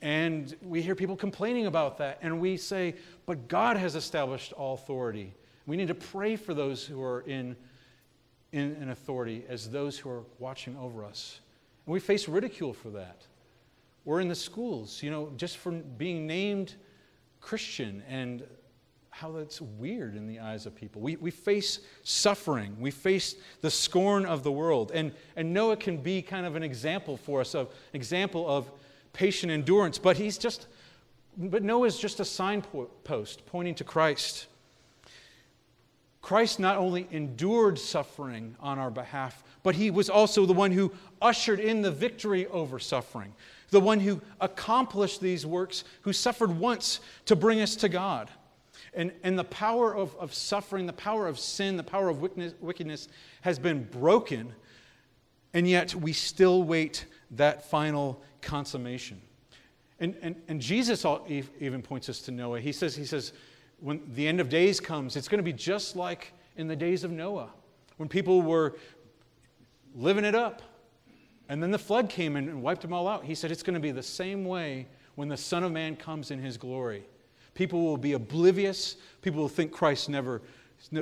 and 0.00 0.56
we 0.62 0.80
hear 0.80 0.94
people 0.94 1.16
complaining 1.16 1.66
about 1.66 1.98
that, 1.98 2.18
and 2.22 2.40
we 2.40 2.56
say, 2.56 2.94
but 3.26 3.48
God 3.48 3.76
has 3.76 3.96
established 3.96 4.52
all 4.52 4.74
authority. 4.74 5.34
We 5.66 5.76
need 5.76 5.88
to 5.88 5.94
pray 5.94 6.36
for 6.36 6.54
those 6.54 6.86
who 6.86 7.02
are 7.02 7.20
in 7.22 7.56
in 8.56 8.90
authority 8.90 9.44
as 9.48 9.70
those 9.70 9.98
who 9.98 10.10
are 10.10 10.24
watching 10.38 10.76
over 10.76 11.04
us. 11.04 11.40
And 11.86 11.92
we 11.92 12.00
face 12.00 12.28
ridicule 12.28 12.72
for 12.72 12.90
that. 12.90 13.22
We're 14.04 14.20
in 14.20 14.28
the 14.28 14.34
schools, 14.34 15.02
you 15.02 15.10
know, 15.10 15.32
just 15.36 15.56
for 15.56 15.72
being 15.72 16.26
named 16.26 16.74
Christian 17.40 18.02
and 18.08 18.44
how 19.10 19.32
that's 19.32 19.62
weird 19.62 20.14
in 20.14 20.26
the 20.26 20.40
eyes 20.40 20.66
of 20.66 20.74
people. 20.74 21.00
We, 21.00 21.16
we 21.16 21.30
face 21.30 21.80
suffering. 22.02 22.76
We 22.78 22.90
face 22.90 23.34
the 23.62 23.70
scorn 23.70 24.26
of 24.26 24.42
the 24.42 24.52
world. 24.52 24.92
And, 24.92 25.12
and 25.36 25.54
Noah 25.54 25.78
can 25.78 25.96
be 25.96 26.20
kind 26.20 26.44
of 26.44 26.54
an 26.54 26.62
example 26.62 27.16
for 27.16 27.40
us, 27.40 27.54
of 27.54 27.68
an 27.68 27.94
example 27.94 28.46
of 28.46 28.70
patient 29.14 29.50
endurance. 29.50 29.98
But 29.98 30.18
he's 30.18 30.36
just, 30.36 30.66
but 31.38 31.62
Noah's 31.62 31.98
just 31.98 32.20
a 32.20 32.26
signpost 32.26 33.46
pointing 33.46 33.74
to 33.76 33.84
Christ. 33.84 34.48
Christ 36.26 36.58
not 36.58 36.76
only 36.76 37.06
endured 37.12 37.78
suffering 37.78 38.56
on 38.58 38.80
our 38.80 38.90
behalf, 38.90 39.44
but 39.62 39.76
he 39.76 39.92
was 39.92 40.10
also 40.10 40.44
the 40.44 40.52
one 40.52 40.72
who 40.72 40.92
ushered 41.22 41.60
in 41.60 41.82
the 41.82 41.90
victory 41.92 42.48
over 42.48 42.80
suffering, 42.80 43.32
the 43.70 43.78
one 43.78 44.00
who 44.00 44.20
accomplished 44.40 45.20
these 45.20 45.46
works, 45.46 45.84
who 46.00 46.12
suffered 46.12 46.50
once 46.50 46.98
to 47.26 47.36
bring 47.36 47.60
us 47.60 47.76
to 47.76 47.88
God. 47.88 48.28
And, 48.92 49.12
and 49.22 49.38
the 49.38 49.44
power 49.44 49.94
of, 49.94 50.16
of 50.16 50.34
suffering, 50.34 50.86
the 50.86 50.92
power 50.92 51.28
of 51.28 51.38
sin, 51.38 51.76
the 51.76 51.84
power 51.84 52.08
of 52.08 52.20
wickedness, 52.20 53.06
has 53.42 53.60
been 53.60 53.84
broken, 53.84 54.52
and 55.54 55.68
yet 55.68 55.94
we 55.94 56.12
still 56.12 56.64
wait 56.64 57.04
that 57.30 57.70
final 57.70 58.20
consummation. 58.42 59.20
And, 60.00 60.16
and, 60.22 60.34
and 60.48 60.60
Jesus 60.60 61.06
even 61.60 61.82
points 61.82 62.08
us 62.08 62.18
to 62.22 62.32
Noah. 62.32 62.58
He 62.58 62.72
says, 62.72 62.96
he 62.96 63.04
says, 63.04 63.32
when 63.86 64.02
the 64.14 64.26
end 64.26 64.40
of 64.40 64.48
days 64.48 64.80
comes, 64.80 65.14
it's 65.14 65.28
going 65.28 65.38
to 65.38 65.44
be 65.44 65.52
just 65.52 65.94
like 65.94 66.32
in 66.56 66.66
the 66.66 66.74
days 66.74 67.04
of 67.04 67.12
Noah, 67.12 67.50
when 67.98 68.08
people 68.08 68.42
were 68.42 68.76
living 69.94 70.24
it 70.24 70.34
up. 70.34 70.60
And 71.48 71.62
then 71.62 71.70
the 71.70 71.78
flood 71.78 72.08
came 72.08 72.34
and 72.34 72.60
wiped 72.64 72.82
them 72.82 72.92
all 72.92 73.06
out. 73.06 73.24
He 73.24 73.32
said 73.32 73.52
it's 73.52 73.62
going 73.62 73.74
to 73.74 73.80
be 73.80 73.92
the 73.92 74.02
same 74.02 74.44
way 74.44 74.88
when 75.14 75.28
the 75.28 75.36
Son 75.36 75.62
of 75.62 75.70
Man 75.70 75.94
comes 75.94 76.32
in 76.32 76.40
his 76.40 76.56
glory. 76.56 77.04
People 77.54 77.80
will 77.80 77.96
be 77.96 78.14
oblivious. 78.14 78.96
People 79.22 79.42
will 79.42 79.48
think 79.48 79.70
Christ 79.70 80.08
never 80.08 80.42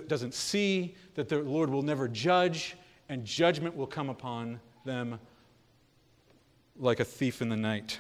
doesn't 0.07 0.35
see, 0.35 0.95
that 1.15 1.31
the 1.31 1.39
Lord 1.39 1.71
will 1.71 1.81
never 1.81 2.07
judge, 2.07 2.77
and 3.09 3.25
judgment 3.25 3.75
will 3.75 3.87
come 3.87 4.11
upon 4.11 4.61
them 4.85 5.19
like 6.77 7.01
a 7.01 7.05
thief 7.07 7.41
in 7.41 7.49
the 7.49 7.57
night. 7.57 7.99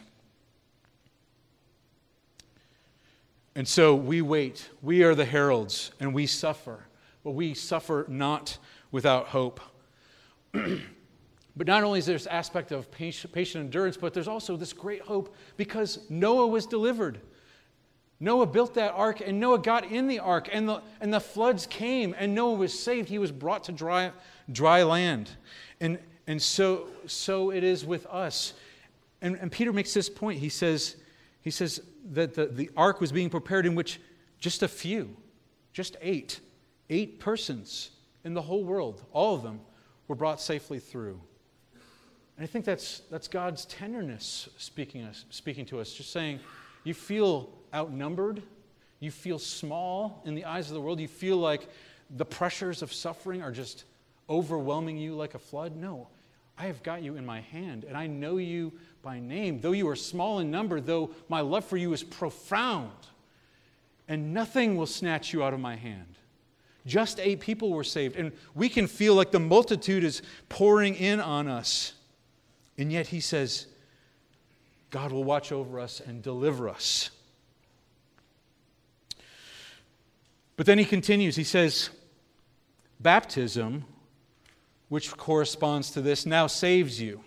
And 3.56 3.66
so 3.66 3.94
we 3.94 4.20
wait. 4.20 4.68
We 4.82 5.04
are 5.04 5.14
the 5.14 5.24
heralds, 5.24 5.92
and 6.00 6.12
we 6.12 6.26
suffer. 6.26 6.86
But 7.22 7.32
we 7.32 7.54
suffer 7.54 8.04
not 8.08 8.58
without 8.90 9.28
hope. 9.28 9.60
but 10.52 11.66
not 11.66 11.84
only 11.84 12.00
is 12.00 12.06
there 12.06 12.16
this 12.16 12.26
aspect 12.26 12.72
of 12.72 12.90
patient, 12.90 13.56
endurance, 13.56 13.96
but 13.96 14.12
there's 14.12 14.28
also 14.28 14.56
this 14.56 14.72
great 14.72 15.02
hope 15.02 15.34
because 15.56 15.98
Noah 16.10 16.48
was 16.48 16.66
delivered. 16.66 17.20
Noah 18.20 18.46
built 18.46 18.74
that 18.74 18.92
ark, 18.92 19.20
and 19.24 19.38
Noah 19.38 19.58
got 19.58 19.84
in 19.90 20.08
the 20.08 20.18
ark, 20.18 20.48
and 20.52 20.68
the, 20.68 20.82
and 21.00 21.12
the 21.12 21.20
floods 21.20 21.66
came, 21.66 22.14
and 22.18 22.34
Noah 22.34 22.54
was 22.54 22.76
saved. 22.76 23.08
He 23.08 23.18
was 23.18 23.30
brought 23.30 23.64
to 23.64 23.72
dry, 23.72 24.12
dry 24.50 24.82
land. 24.82 25.30
And, 25.80 25.98
and 26.26 26.40
so, 26.40 26.88
so 27.06 27.50
it 27.50 27.62
is 27.62 27.84
with 27.84 28.06
us. 28.06 28.54
And, 29.20 29.36
and 29.36 29.50
Peter 29.50 29.72
makes 29.72 29.94
this 29.94 30.08
point. 30.08 30.38
He 30.38 30.48
says, 30.48 30.96
he 31.40 31.50
says 31.50 31.80
that 32.12 32.34
the, 32.34 32.46
the 32.46 32.70
ark 32.76 33.00
was 33.00 33.12
being 33.12 33.30
prepared 33.30 33.66
in 33.66 33.74
which 33.74 34.00
just 34.38 34.62
a 34.62 34.68
few, 34.68 35.16
just 35.72 35.96
eight, 36.00 36.40
eight 36.90 37.18
persons 37.18 37.90
in 38.24 38.34
the 38.34 38.42
whole 38.42 38.64
world, 38.64 39.02
all 39.12 39.34
of 39.34 39.42
them, 39.42 39.60
were 40.08 40.14
brought 40.14 40.40
safely 40.40 40.78
through. 40.78 41.20
And 42.36 42.44
I 42.44 42.46
think 42.46 42.64
that's, 42.64 43.00
that's 43.10 43.28
God's 43.28 43.64
tenderness 43.66 44.48
speaking, 44.58 45.02
us, 45.02 45.24
speaking 45.30 45.64
to 45.66 45.80
us, 45.80 45.92
just 45.92 46.12
saying, 46.12 46.40
you 46.82 46.92
feel 46.92 47.50
outnumbered, 47.72 48.42
you 49.00 49.10
feel 49.10 49.38
small 49.38 50.22
in 50.24 50.34
the 50.34 50.44
eyes 50.44 50.68
of 50.68 50.74
the 50.74 50.80
world, 50.80 51.00
you 51.00 51.08
feel 51.08 51.36
like 51.38 51.68
the 52.10 52.24
pressures 52.24 52.82
of 52.82 52.92
suffering 52.92 53.42
are 53.42 53.52
just 53.52 53.84
overwhelming 54.28 54.96
you 54.96 55.14
like 55.14 55.34
a 55.34 55.38
flood. 55.38 55.76
No, 55.76 56.08
I 56.58 56.66
have 56.66 56.82
got 56.82 57.02
you 57.02 57.16
in 57.16 57.24
my 57.24 57.40
hand, 57.40 57.84
and 57.84 57.96
I 57.96 58.06
know 58.06 58.36
you 58.36 58.72
by 59.04 59.20
name. 59.20 59.60
Though 59.60 59.72
you 59.72 59.88
are 59.88 59.96
small 59.96 60.38
in 60.38 60.50
number, 60.50 60.80
though 60.80 61.10
my 61.28 61.40
love 61.40 61.64
for 61.64 61.76
you 61.76 61.92
is 61.92 62.02
profound, 62.02 62.90
and 64.08 64.34
nothing 64.34 64.76
will 64.76 64.86
snatch 64.86 65.32
you 65.32 65.44
out 65.44 65.54
of 65.54 65.60
my 65.60 65.76
hand. 65.76 66.16
Just 66.86 67.20
eight 67.20 67.40
people 67.40 67.70
were 67.70 67.84
saved, 67.84 68.16
and 68.16 68.32
we 68.54 68.68
can 68.68 68.86
feel 68.86 69.14
like 69.14 69.30
the 69.30 69.40
multitude 69.40 70.02
is 70.02 70.22
pouring 70.48 70.94
in 70.94 71.20
on 71.20 71.48
us. 71.48 71.92
And 72.76 72.90
yet 72.90 73.06
he 73.06 73.20
says, 73.20 73.66
God 74.90 75.12
will 75.12 75.24
watch 75.24 75.52
over 75.52 75.78
us 75.78 76.00
and 76.00 76.22
deliver 76.22 76.68
us. 76.68 77.10
But 80.56 80.66
then 80.66 80.78
he 80.78 80.84
continues, 80.84 81.36
he 81.36 81.44
says, 81.44 81.90
Baptism 83.00 83.84
which 84.88 85.10
corresponds 85.16 85.90
to 85.90 86.00
this, 86.00 86.26
now 86.26 86.46
saves 86.46 87.00
you. 87.00 87.20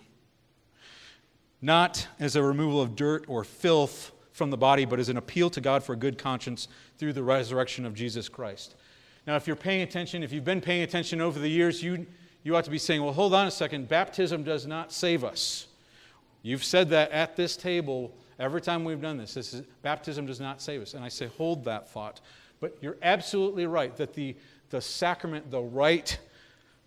Not 1.60 2.06
as 2.20 2.36
a 2.36 2.42
removal 2.42 2.80
of 2.80 2.94
dirt 2.94 3.24
or 3.28 3.44
filth 3.44 4.12
from 4.32 4.50
the 4.50 4.56
body, 4.56 4.84
but 4.84 5.00
as 5.00 5.08
an 5.08 5.16
appeal 5.16 5.50
to 5.50 5.60
God 5.60 5.82
for 5.82 5.92
a 5.92 5.96
good 5.96 6.16
conscience 6.16 6.68
through 6.96 7.12
the 7.12 7.22
resurrection 7.22 7.84
of 7.84 7.94
Jesus 7.94 8.28
Christ. 8.28 8.76
Now, 9.26 9.36
if 9.36 9.46
you're 9.46 9.56
paying 9.56 9.82
attention, 9.82 10.22
if 10.22 10.32
you've 10.32 10.44
been 10.44 10.60
paying 10.60 10.82
attention 10.82 11.20
over 11.20 11.38
the 11.38 11.48
years, 11.48 11.82
you, 11.82 12.06
you 12.44 12.56
ought 12.56 12.64
to 12.64 12.70
be 12.70 12.78
saying, 12.78 13.02
well, 13.02 13.12
hold 13.12 13.34
on 13.34 13.46
a 13.46 13.50
second, 13.50 13.88
baptism 13.88 14.44
does 14.44 14.66
not 14.66 14.92
save 14.92 15.24
us. 15.24 15.66
You've 16.42 16.64
said 16.64 16.88
that 16.90 17.10
at 17.10 17.36
this 17.36 17.56
table 17.56 18.14
every 18.38 18.60
time 18.60 18.84
we've 18.84 19.00
done 19.00 19.16
this. 19.16 19.34
this 19.34 19.52
is, 19.52 19.62
baptism 19.82 20.26
does 20.26 20.40
not 20.40 20.62
save 20.62 20.82
us. 20.82 20.94
And 20.94 21.04
I 21.04 21.08
say, 21.08 21.26
hold 21.36 21.64
that 21.64 21.90
thought. 21.90 22.20
But 22.60 22.76
you're 22.80 22.96
absolutely 23.02 23.66
right 23.66 23.94
that 23.96 24.14
the, 24.14 24.36
the 24.70 24.80
sacrament, 24.80 25.50
the 25.50 25.60
rite, 25.60 26.18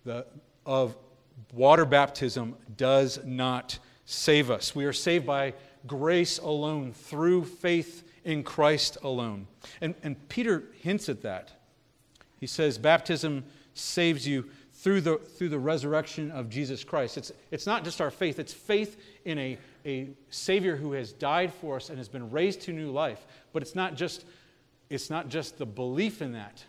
the, 0.04 0.26
of 0.66 0.96
water 1.52 1.84
baptism 1.84 2.56
does 2.76 3.20
not 3.24 3.78
save 4.04 4.50
us. 4.50 4.74
We 4.74 4.84
are 4.84 4.92
saved 4.92 5.26
by 5.26 5.54
grace 5.86 6.38
alone, 6.38 6.92
through 6.92 7.44
faith 7.44 8.04
in 8.24 8.42
Christ 8.42 8.98
alone. 9.02 9.46
And, 9.80 9.94
and 10.02 10.28
Peter 10.28 10.64
hints 10.80 11.08
at 11.08 11.22
that. 11.22 11.52
He 12.40 12.46
says, 12.46 12.78
Baptism 12.78 13.44
saves 13.74 14.26
you 14.26 14.48
through 14.74 15.00
the, 15.00 15.16
through 15.16 15.48
the 15.48 15.58
resurrection 15.58 16.30
of 16.32 16.48
Jesus 16.48 16.82
Christ. 16.82 17.16
It's, 17.16 17.32
it's 17.50 17.66
not 17.66 17.84
just 17.84 18.00
our 18.00 18.10
faith, 18.10 18.38
it's 18.38 18.52
faith 18.52 19.00
in 19.24 19.38
a, 19.38 19.58
a 19.86 20.08
Savior 20.30 20.76
who 20.76 20.92
has 20.92 21.12
died 21.12 21.52
for 21.52 21.76
us 21.76 21.88
and 21.88 21.98
has 21.98 22.08
been 22.08 22.30
raised 22.30 22.62
to 22.62 22.72
new 22.72 22.90
life. 22.90 23.24
But 23.52 23.62
it's 23.62 23.74
not 23.74 23.94
just, 23.94 24.24
it's 24.90 25.10
not 25.10 25.28
just 25.28 25.58
the 25.58 25.66
belief 25.66 26.20
in 26.20 26.32
that, 26.32 26.64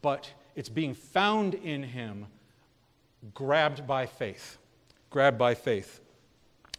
but 0.00 0.30
it's 0.56 0.68
being 0.68 0.94
found 0.94 1.54
in 1.54 1.82
Him 1.82 2.26
grabbed 3.34 3.86
by 3.86 4.06
faith. 4.06 4.58
Grabbed 5.10 5.38
by 5.38 5.54
faith. 5.54 6.00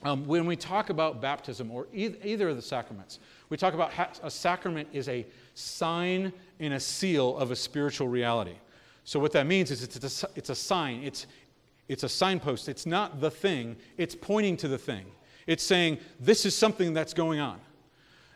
Um, 0.04 0.26
when 0.26 0.46
we 0.46 0.56
talk 0.56 0.90
about 0.90 1.22
baptism 1.22 1.72
or 1.72 1.88
e- 1.94 2.16
either 2.24 2.50
of 2.50 2.56
the 2.56 2.62
sacraments, 2.62 3.20
we 3.50 3.58
talk 3.58 3.74
about 3.74 3.92
ha- 3.92 4.12
a 4.24 4.32
sacrament 4.32 4.88
is 4.94 5.10
a 5.10 5.26
sign 5.56 6.32
and 6.60 6.74
a 6.74 6.80
seal 6.80 7.38
of 7.38 7.52
a 7.52 7.56
spiritual 7.56 8.08
reality. 8.08 8.56
So, 9.04 9.20
what 9.20 9.34
that 9.34 9.46
means 9.46 9.72
is 9.72 9.84
it's 9.84 10.24
a, 10.24 10.30
it's 10.36 10.50
a 10.50 10.56
sign, 10.56 11.04
it's, 11.04 11.28
it's 11.90 12.04
a 12.04 12.10
signpost. 12.10 12.70
It's 12.70 12.86
not 12.86 13.20
the 13.20 13.32
thing, 13.32 13.76
it's 13.98 14.16
pointing 14.16 14.56
to 14.58 14.68
the 14.68 14.78
thing. 14.78 15.06
It's 15.48 15.64
saying, 15.64 15.98
this 16.20 16.46
is 16.46 16.56
something 16.56 16.94
that's 16.94 17.14
going 17.14 17.40
on. 17.40 17.60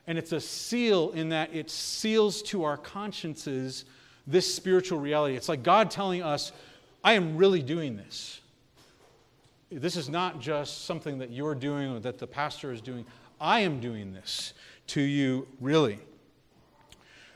And 0.07 0.17
it's 0.17 0.31
a 0.31 0.41
seal 0.41 1.11
in 1.11 1.29
that 1.29 1.53
it 1.53 1.69
seals 1.69 2.41
to 2.43 2.63
our 2.63 2.75
consciences 2.75 3.85
this 4.25 4.53
spiritual 4.53 4.99
reality. 4.99 5.35
It's 5.35 5.47
like 5.47 5.63
God 5.63 5.91
telling 5.91 6.23
us, 6.23 6.51
I 7.03 7.13
am 7.13 7.37
really 7.37 7.61
doing 7.61 7.95
this. 7.95 8.41
This 9.79 9.95
is 9.95 10.09
not 10.09 10.39
just 10.39 10.85
something 10.85 11.17
that 11.19 11.31
you're 11.31 11.55
doing 11.55 11.91
or 11.91 11.99
that 11.99 12.17
the 12.17 12.27
pastor 12.27 12.71
is 12.71 12.81
doing. 12.81 13.05
I 13.39 13.61
am 13.61 13.79
doing 13.79 14.13
this 14.13 14.53
to 14.87 15.01
you, 15.01 15.47
really. 15.59 15.99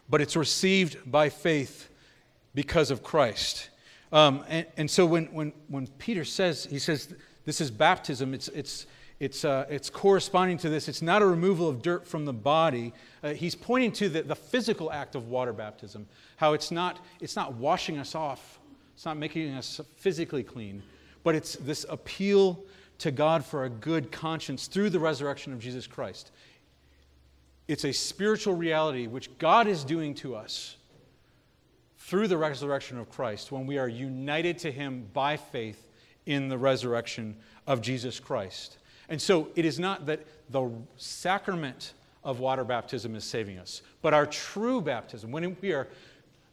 But 0.09 0.21
it's 0.21 0.35
received 0.35 1.09
by 1.09 1.29
faith 1.29 1.89
because 2.55 2.91
of 2.91 3.03
Christ. 3.03 3.69
Um, 4.11 4.43
and, 4.47 4.65
and, 4.77 4.89
so 4.89 5.05
when, 5.05 5.25
when, 5.27 5.51
when 5.67 5.87
Peter 5.97 6.23
says, 6.23 6.65
he 6.65 6.79
says, 6.79 7.13
this 7.45 7.59
is 7.59 7.69
baptism, 7.69 8.33
it's, 8.33 8.47
it's, 8.49 8.87
it's, 9.19 9.43
uh, 9.43 9.65
it's 9.69 9.89
corresponding 9.89 10.57
to 10.59 10.69
this. 10.69 10.87
It's 10.87 11.01
not 11.01 11.21
a 11.21 11.25
removal 11.25 11.67
of 11.67 11.81
dirt 11.81 12.07
from 12.07 12.23
the 12.23 12.33
body. 12.33 12.93
Uh, 13.21 13.33
he's 13.33 13.55
pointing 13.55 13.91
to 13.93 14.07
the, 14.07 14.21
the 14.21 14.35
physical 14.35 14.91
act 14.91 15.15
of 15.15 15.27
water 15.27 15.51
baptism, 15.51 16.07
how 16.37 16.53
it's 16.53 16.71
not, 16.71 16.99
it's 17.19 17.35
not 17.35 17.55
washing 17.55 17.97
us 17.97 18.15
off 18.15 18.59
it's 18.97 19.05
not 19.05 19.15
making 19.15 19.53
us 19.53 19.79
physically 19.97 20.41
clean, 20.41 20.81
but 21.27 21.35
it's 21.35 21.57
this 21.57 21.85
appeal 21.89 22.57
to 22.99 23.11
God 23.11 23.43
for 23.43 23.65
a 23.65 23.69
good 23.69 24.13
conscience 24.13 24.67
through 24.67 24.89
the 24.91 24.99
resurrection 25.01 25.51
of 25.51 25.59
Jesus 25.59 25.85
Christ. 25.85 26.31
It's 27.67 27.83
a 27.83 27.91
spiritual 27.91 28.55
reality 28.55 29.07
which 29.07 29.37
God 29.37 29.67
is 29.67 29.83
doing 29.83 30.13
to 30.15 30.37
us 30.37 30.77
through 31.97 32.29
the 32.29 32.37
resurrection 32.37 32.97
of 32.97 33.09
Christ 33.09 33.51
when 33.51 33.67
we 33.67 33.77
are 33.77 33.89
united 33.89 34.57
to 34.59 34.71
Him 34.71 35.05
by 35.11 35.35
faith 35.35 35.89
in 36.27 36.47
the 36.47 36.57
resurrection 36.57 37.35
of 37.67 37.81
Jesus 37.81 38.21
Christ. 38.21 38.77
And 39.09 39.21
so 39.21 39.49
it 39.57 39.65
is 39.65 39.79
not 39.79 40.05
that 40.05 40.25
the 40.49 40.71
sacrament 40.95 41.91
of 42.23 42.39
water 42.39 42.63
baptism 42.63 43.17
is 43.17 43.25
saving 43.25 43.57
us, 43.57 43.81
but 44.01 44.13
our 44.13 44.25
true 44.25 44.79
baptism, 44.79 45.31
when 45.31 45.57
we 45.59 45.73
are 45.73 45.89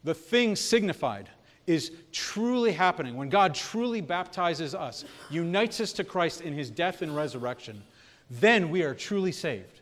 the 0.03 0.15
thing 0.15 0.57
signified, 0.57 1.29
is 1.67 1.93
truly 2.13 2.73
happening, 2.73 3.17
when 3.17 3.29
God 3.29 3.55
truly 3.55 4.01
baptizes 4.01 4.75
us, 4.75 5.05
unites 5.31 5.81
us 5.81 5.93
to 5.95 6.05
Christ 6.05 6.41
in 6.41 6.53
his 6.53 6.71
death 6.71 7.03
and 7.03 7.15
resurrection, 7.17 7.83
then 8.31 8.71
we 8.71 8.83
are 8.83 8.95
truly 8.95 9.33
saved. 9.33 9.81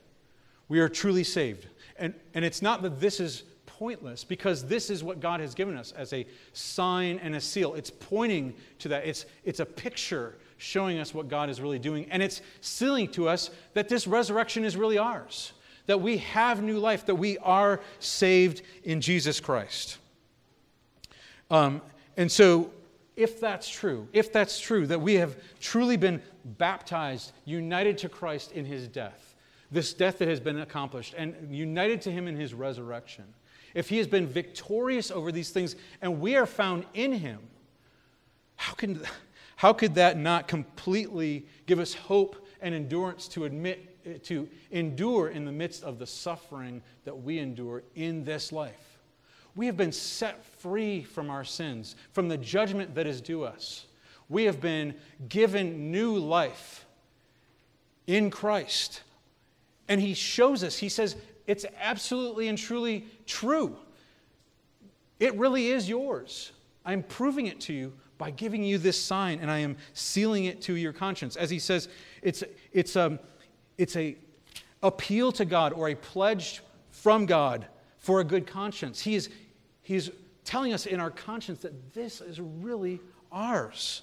We 0.68 0.80
are 0.80 0.88
truly 0.88 1.24
saved. 1.24 1.66
And, 1.98 2.14
and 2.34 2.44
it's 2.44 2.62
not 2.62 2.82
that 2.82 3.00
this 3.00 3.20
is 3.20 3.44
pointless, 3.66 4.22
because 4.22 4.64
this 4.64 4.90
is 4.90 5.02
what 5.02 5.18
God 5.18 5.40
has 5.40 5.54
given 5.54 5.76
us 5.76 5.92
as 5.92 6.12
a 6.12 6.24
sign 6.52 7.18
and 7.20 7.34
a 7.34 7.40
seal. 7.40 7.74
It's 7.74 7.90
pointing 7.90 8.54
to 8.78 8.88
that, 8.88 9.04
it's, 9.06 9.26
it's 9.44 9.58
a 9.58 9.66
picture 9.66 10.36
showing 10.58 10.98
us 10.98 11.12
what 11.12 11.26
God 11.26 11.50
is 11.50 11.60
really 11.60 11.80
doing, 11.80 12.06
and 12.10 12.22
it's 12.22 12.42
sealing 12.60 13.08
to 13.08 13.28
us 13.28 13.50
that 13.74 13.88
this 13.88 14.06
resurrection 14.06 14.64
is 14.64 14.76
really 14.76 14.98
ours, 14.98 15.52
that 15.86 16.00
we 16.00 16.18
have 16.18 16.62
new 16.62 16.78
life, 16.78 17.06
that 17.06 17.16
we 17.16 17.38
are 17.38 17.80
saved 17.98 18.62
in 18.84 19.00
Jesus 19.00 19.40
Christ. 19.40 19.98
Um, 21.52 21.82
and 22.16 22.32
so, 22.32 22.70
if 23.14 23.38
that's 23.38 23.68
true, 23.68 24.08
if 24.14 24.32
that's 24.32 24.58
true, 24.58 24.86
that 24.86 25.00
we 25.00 25.14
have 25.14 25.36
truly 25.60 25.98
been 25.98 26.20
baptized, 26.44 27.32
united 27.44 27.98
to 27.98 28.08
Christ 28.08 28.52
in 28.52 28.64
his 28.64 28.88
death, 28.88 29.34
this 29.70 29.92
death 29.92 30.18
that 30.18 30.28
has 30.28 30.40
been 30.40 30.60
accomplished, 30.60 31.14
and 31.16 31.54
united 31.54 32.00
to 32.02 32.10
him 32.10 32.26
in 32.26 32.36
his 32.36 32.54
resurrection, 32.54 33.24
if 33.74 33.88
he 33.88 33.98
has 33.98 34.06
been 34.06 34.26
victorious 34.26 35.10
over 35.10 35.30
these 35.30 35.50
things 35.50 35.76
and 36.00 36.20
we 36.20 36.36
are 36.36 36.46
found 36.46 36.84
in 36.94 37.12
him, 37.12 37.38
how, 38.56 38.72
can, 38.72 39.00
how 39.56 39.74
could 39.74 39.94
that 39.96 40.16
not 40.16 40.48
completely 40.48 41.46
give 41.66 41.78
us 41.80 41.92
hope 41.92 42.46
and 42.62 42.74
endurance 42.74 43.28
to 43.28 43.44
admit 43.44 43.88
to 44.24 44.48
endure 44.72 45.28
in 45.28 45.44
the 45.44 45.52
midst 45.52 45.84
of 45.84 45.98
the 45.98 46.06
suffering 46.06 46.82
that 47.04 47.22
we 47.22 47.38
endure 47.38 47.82
in 47.94 48.24
this 48.24 48.52
life? 48.52 48.91
We 49.54 49.66
have 49.66 49.76
been 49.76 49.92
set 49.92 50.44
free 50.60 51.02
from 51.02 51.30
our 51.30 51.44
sins, 51.44 51.96
from 52.12 52.28
the 52.28 52.38
judgment 52.38 52.94
that 52.94 53.06
is 53.06 53.20
due 53.20 53.44
us. 53.44 53.86
We 54.28 54.44
have 54.44 54.60
been 54.60 54.94
given 55.28 55.90
new 55.90 56.16
life 56.16 56.86
in 58.06 58.30
Christ. 58.30 59.02
And 59.88 60.00
He 60.00 60.14
shows 60.14 60.64
us, 60.64 60.78
He 60.78 60.88
says, 60.88 61.16
it's 61.46 61.66
absolutely 61.80 62.48
and 62.48 62.56
truly 62.56 63.06
true. 63.26 63.76
It 65.20 65.36
really 65.36 65.68
is 65.68 65.88
yours. 65.88 66.52
I'm 66.84 67.02
proving 67.02 67.46
it 67.46 67.60
to 67.62 67.72
you 67.72 67.92
by 68.18 68.30
giving 68.30 68.62
you 68.62 68.78
this 68.78 69.00
sign, 69.00 69.40
and 69.40 69.50
I 69.50 69.58
am 69.58 69.76
sealing 69.94 70.44
it 70.44 70.62
to 70.62 70.74
your 70.74 70.92
conscience. 70.92 71.36
As 71.36 71.50
he 71.50 71.58
says, 71.58 71.88
it's, 72.22 72.44
it's, 72.72 72.96
um, 72.96 73.18
it's 73.78 73.96
a 73.96 74.16
appeal 74.82 75.32
to 75.32 75.44
God 75.44 75.72
or 75.72 75.88
a 75.88 75.94
pledge 75.94 76.62
from 76.90 77.26
God 77.26 77.66
for 77.98 78.20
a 78.20 78.24
good 78.24 78.46
conscience. 78.46 79.00
He 79.00 79.14
is, 79.14 79.28
he 79.82 79.94
is 79.94 80.10
telling 80.44 80.72
us 80.72 80.86
in 80.86 81.00
our 81.00 81.10
conscience 81.10 81.60
that 81.60 81.92
this 81.92 82.20
is 82.20 82.40
really 82.40 83.00
ours. 83.30 84.02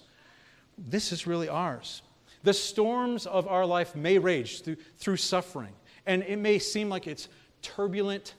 This 0.78 1.12
is 1.12 1.26
really 1.26 1.50
ours. 1.50 2.02
The 2.44 2.54
storms 2.54 3.26
of 3.26 3.48
our 3.48 3.66
life 3.66 3.96
may 3.96 4.18
rage 4.18 4.62
through, 4.62 4.78
through 4.98 5.18
suffering, 5.18 5.74
and 6.06 6.24
it 6.24 6.38
may 6.38 6.60
seem 6.60 6.90
like 6.90 7.08
it's 7.08 7.28
turbulent 7.62 8.36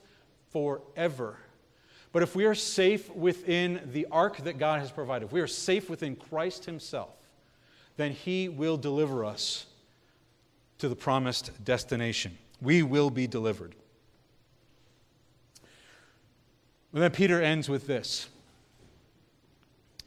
forever. 0.49 1.37
But 2.11 2.23
if 2.23 2.35
we 2.35 2.45
are 2.45 2.55
safe 2.55 3.13
within 3.15 3.81
the 3.93 4.07
ark 4.11 4.37
that 4.37 4.57
God 4.57 4.81
has 4.81 4.91
provided, 4.91 5.25
if 5.25 5.31
we 5.31 5.41
are 5.41 5.47
safe 5.47 5.89
within 5.89 6.15
Christ 6.15 6.65
Himself, 6.65 7.15
then 7.95 8.11
He 8.11 8.49
will 8.49 8.77
deliver 8.77 9.23
us 9.23 9.65
to 10.79 10.89
the 10.89 10.95
promised 10.95 11.63
destination. 11.63 12.37
We 12.61 12.83
will 12.83 13.09
be 13.09 13.27
delivered. 13.27 13.75
And 16.93 17.01
then 17.01 17.11
Peter 17.11 17.41
ends 17.41 17.69
with 17.69 17.87
this. 17.87 18.27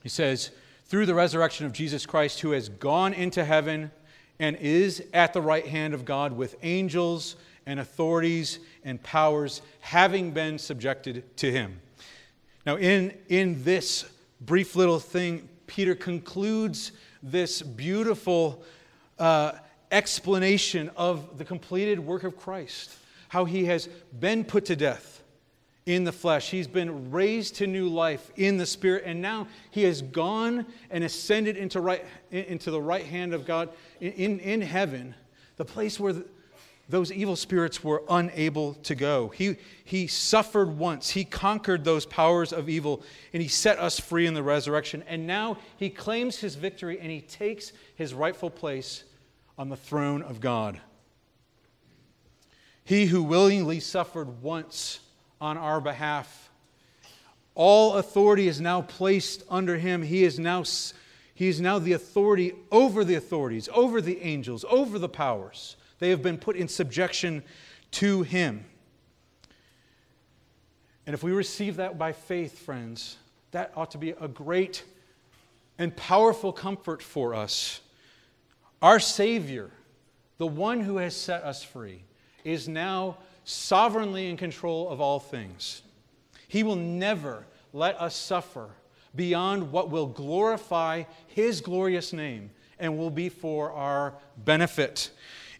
He 0.02 0.08
says, 0.08 0.50
Through 0.84 1.06
the 1.06 1.14
resurrection 1.14 1.66
of 1.66 1.72
Jesus 1.72 2.04
Christ, 2.04 2.40
who 2.40 2.50
has 2.50 2.68
gone 2.68 3.14
into 3.14 3.44
heaven 3.44 3.90
and 4.38 4.56
is 4.56 5.02
at 5.14 5.32
the 5.32 5.40
right 5.40 5.66
hand 5.66 5.94
of 5.94 6.04
God 6.04 6.32
with 6.32 6.56
angels 6.62 7.36
and 7.66 7.80
authorities 7.80 8.58
and 8.84 9.02
powers, 9.02 9.62
having 9.80 10.32
been 10.32 10.58
subjected 10.58 11.36
to 11.38 11.50
him. 11.50 11.80
Now, 12.66 12.76
in, 12.76 13.16
in 13.28 13.62
this 13.64 14.04
brief 14.40 14.76
little 14.76 14.98
thing, 15.00 15.48
Peter 15.66 15.94
concludes 15.94 16.92
this 17.22 17.62
beautiful 17.62 18.62
uh, 19.18 19.52
explanation 19.90 20.90
of 20.96 21.38
the 21.38 21.44
completed 21.44 21.98
work 21.98 22.24
of 22.24 22.36
Christ, 22.36 22.94
how 23.28 23.46
he 23.46 23.64
has 23.64 23.88
been 24.20 24.44
put 24.44 24.66
to 24.66 24.76
death 24.76 25.14
in 25.86 26.04
the 26.04 26.12
flesh. 26.12 26.50
He's 26.50 26.66
been 26.66 27.10
raised 27.10 27.56
to 27.56 27.66
new 27.66 27.88
life 27.88 28.30
in 28.36 28.56
the 28.56 28.66
spirit, 28.66 29.04
and 29.06 29.20
now 29.20 29.48
he 29.70 29.82
has 29.82 30.00
gone 30.00 30.66
and 30.90 31.04
ascended 31.04 31.56
into, 31.56 31.80
right, 31.80 32.04
into 32.30 32.70
the 32.70 32.80
right 32.80 33.04
hand 33.04 33.34
of 33.34 33.44
God 33.44 33.68
in, 34.00 34.38
in 34.40 34.60
heaven, 34.60 35.14
the 35.56 35.64
place 35.64 36.00
where 36.00 36.14
the, 36.14 36.24
those 36.88 37.10
evil 37.10 37.36
spirits 37.36 37.82
were 37.82 38.02
unable 38.08 38.74
to 38.74 38.94
go. 38.94 39.28
He, 39.28 39.56
he 39.84 40.06
suffered 40.06 40.76
once, 40.76 41.10
he 41.10 41.24
conquered 41.24 41.84
those 41.84 42.04
powers 42.04 42.52
of 42.52 42.68
evil, 42.68 43.02
and 43.32 43.42
he 43.42 43.48
set 43.48 43.78
us 43.78 43.98
free 43.98 44.26
in 44.26 44.34
the 44.34 44.42
resurrection. 44.42 45.02
And 45.06 45.26
now 45.26 45.58
he 45.76 45.88
claims 45.90 46.38
his 46.38 46.54
victory 46.56 46.98
and 47.00 47.10
he 47.10 47.20
takes 47.20 47.72
his 47.94 48.12
rightful 48.12 48.50
place 48.50 49.04
on 49.56 49.68
the 49.68 49.76
throne 49.76 50.22
of 50.22 50.40
God. 50.40 50.80
He 52.84 53.06
who 53.06 53.22
willingly 53.22 53.80
suffered 53.80 54.42
once 54.42 55.00
on 55.44 55.58
our 55.58 55.78
behalf. 55.78 56.48
All 57.54 57.94
authority 57.94 58.48
is 58.48 58.62
now 58.62 58.80
placed 58.80 59.42
under 59.50 59.76
him. 59.76 60.00
He 60.00 60.24
is 60.24 60.38
now, 60.38 60.64
he 61.34 61.48
is 61.48 61.60
now 61.60 61.78
the 61.78 61.92
authority 61.92 62.54
over 62.72 63.04
the 63.04 63.16
authorities, 63.16 63.68
over 63.74 64.00
the 64.00 64.22
angels, 64.22 64.64
over 64.70 64.98
the 64.98 65.08
powers. 65.08 65.76
They 65.98 66.08
have 66.08 66.22
been 66.22 66.38
put 66.38 66.56
in 66.56 66.66
subjection 66.66 67.42
to 67.92 68.22
him. 68.22 68.64
And 71.06 71.12
if 71.12 71.22
we 71.22 71.32
receive 71.32 71.76
that 71.76 71.98
by 71.98 72.12
faith, 72.12 72.60
friends, 72.60 73.18
that 73.50 73.70
ought 73.76 73.90
to 73.90 73.98
be 73.98 74.14
a 74.18 74.26
great 74.26 74.82
and 75.76 75.94
powerful 75.94 76.54
comfort 76.54 77.02
for 77.02 77.34
us. 77.34 77.82
Our 78.80 78.98
Savior, 78.98 79.70
the 80.38 80.46
one 80.46 80.80
who 80.80 80.96
has 80.96 81.14
set 81.14 81.42
us 81.42 81.62
free, 81.62 82.02
is 82.44 82.66
now 82.66 83.18
sovereignly 83.44 84.28
in 84.28 84.36
control 84.36 84.88
of 84.88 85.00
all 85.00 85.20
things. 85.20 85.82
He 86.48 86.62
will 86.62 86.76
never 86.76 87.46
let 87.72 88.00
us 88.00 88.14
suffer 88.14 88.70
beyond 89.14 89.70
what 89.70 89.90
will 89.90 90.06
glorify 90.06 91.04
His 91.26 91.60
glorious 91.60 92.12
name 92.12 92.50
and 92.78 92.98
will 92.98 93.10
be 93.10 93.28
for 93.28 93.72
our 93.72 94.14
benefit. 94.36 95.10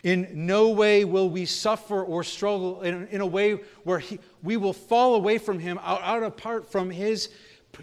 In 0.03 0.47
no 0.47 0.69
way 0.69 1.05
will 1.05 1.31
we 1.31 1.47
suffer 1.47 2.03
or 2.03 2.23
struggle 2.25 2.83
in, 2.83 3.07
in 3.09 3.21
a 3.21 3.27
way 3.27 3.53
where 3.85 4.01
he, 4.01 4.19
we 4.43 4.57
will 4.57 4.75
fall 4.75 5.15
away 5.15 5.39
from 5.39 5.59
Him, 5.59 5.79
out, 5.83 6.03
out 6.03 6.23
apart 6.23 6.71
from 6.71 6.91
his, 6.91 7.31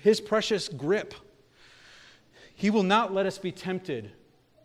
his 0.02 0.22
precious 0.22 0.68
grip. 0.68 1.16
He 2.54 2.70
will 2.70 2.84
not 2.84 3.12
let 3.12 3.26
us 3.26 3.40
be 3.40 3.52
tempted 3.52 4.12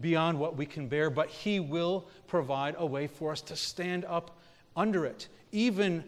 beyond 0.01 0.39
what 0.39 0.57
we 0.57 0.67
can 0.67 0.89
bear, 0.89 1.09
but 1.09 1.29
He 1.29 1.61
will 1.61 2.07
provide 2.27 2.75
a 2.79 2.85
way 2.85 3.07
for 3.07 3.33
us 3.33 3.41
to 3.43 3.57
stand 3.57 4.05
up 4.05 4.39
under 4.77 5.05
it, 5.07 5.29
even 5.53 6.05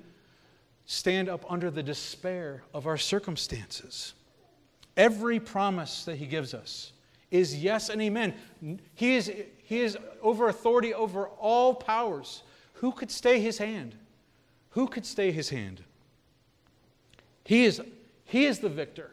stand 0.87 1.28
up 1.28 1.44
under 1.50 1.70
the 1.70 1.83
despair 1.83 2.62
of 2.72 2.87
our 2.87 2.96
circumstances. 2.96 4.14
Every 4.96 5.40
promise 5.40 6.04
that 6.04 6.16
He 6.16 6.26
gives 6.26 6.54
us 6.54 6.92
is 7.31 7.62
yes 7.62 7.88
and 7.88 8.00
amen. 8.00 8.35
He 8.94 9.16
is, 9.16 9.33
he 9.62 9.81
is 9.81 9.96
over 10.22 10.48
authority 10.48 10.94
over 10.94 11.28
all 11.28 11.74
powers. 11.74 12.42
Who 12.74 12.92
could 12.92 13.11
stay 13.11 13.40
His 13.40 13.59
hand? 13.59 13.94
Who 14.70 14.87
could 14.87 15.04
stay 15.04 15.31
His 15.31 15.50
hand? 15.50 15.83
He 17.44 17.64
is, 17.64 17.81
he 18.24 18.44
is 18.46 18.59
the 18.59 18.68
victor. 18.68 19.11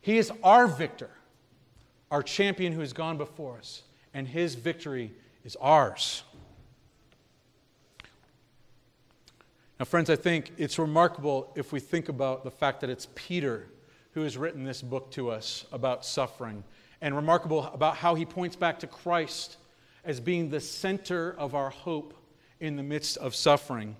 He 0.00 0.18
is 0.18 0.30
our 0.42 0.66
victor, 0.66 1.10
our 2.10 2.22
champion 2.22 2.72
who 2.72 2.80
has 2.80 2.92
gone 2.92 3.16
before 3.16 3.56
us, 3.56 3.82
and 4.12 4.28
His 4.28 4.54
victory 4.54 5.12
is 5.44 5.56
ours. 5.60 6.24
Now, 9.78 9.84
friends, 9.84 10.08
I 10.08 10.16
think 10.16 10.52
it's 10.56 10.78
remarkable 10.78 11.52
if 11.56 11.72
we 11.72 11.80
think 11.80 12.08
about 12.08 12.44
the 12.44 12.50
fact 12.50 12.80
that 12.82 12.90
it's 12.90 13.08
Peter 13.16 13.66
who 14.12 14.22
has 14.22 14.38
written 14.38 14.62
this 14.62 14.80
book 14.80 15.10
to 15.10 15.30
us 15.30 15.66
about 15.72 16.04
suffering, 16.04 16.62
and 17.00 17.16
remarkable 17.16 17.64
about 17.64 17.96
how 17.96 18.14
he 18.14 18.24
points 18.24 18.54
back 18.54 18.78
to 18.78 18.86
Christ 18.86 19.56
as 20.04 20.20
being 20.20 20.48
the 20.48 20.60
center 20.60 21.34
of 21.36 21.56
our 21.56 21.70
hope 21.70 22.14
in 22.60 22.76
the 22.76 22.82
midst 22.82 23.16
of 23.16 23.34
suffering. 23.34 23.96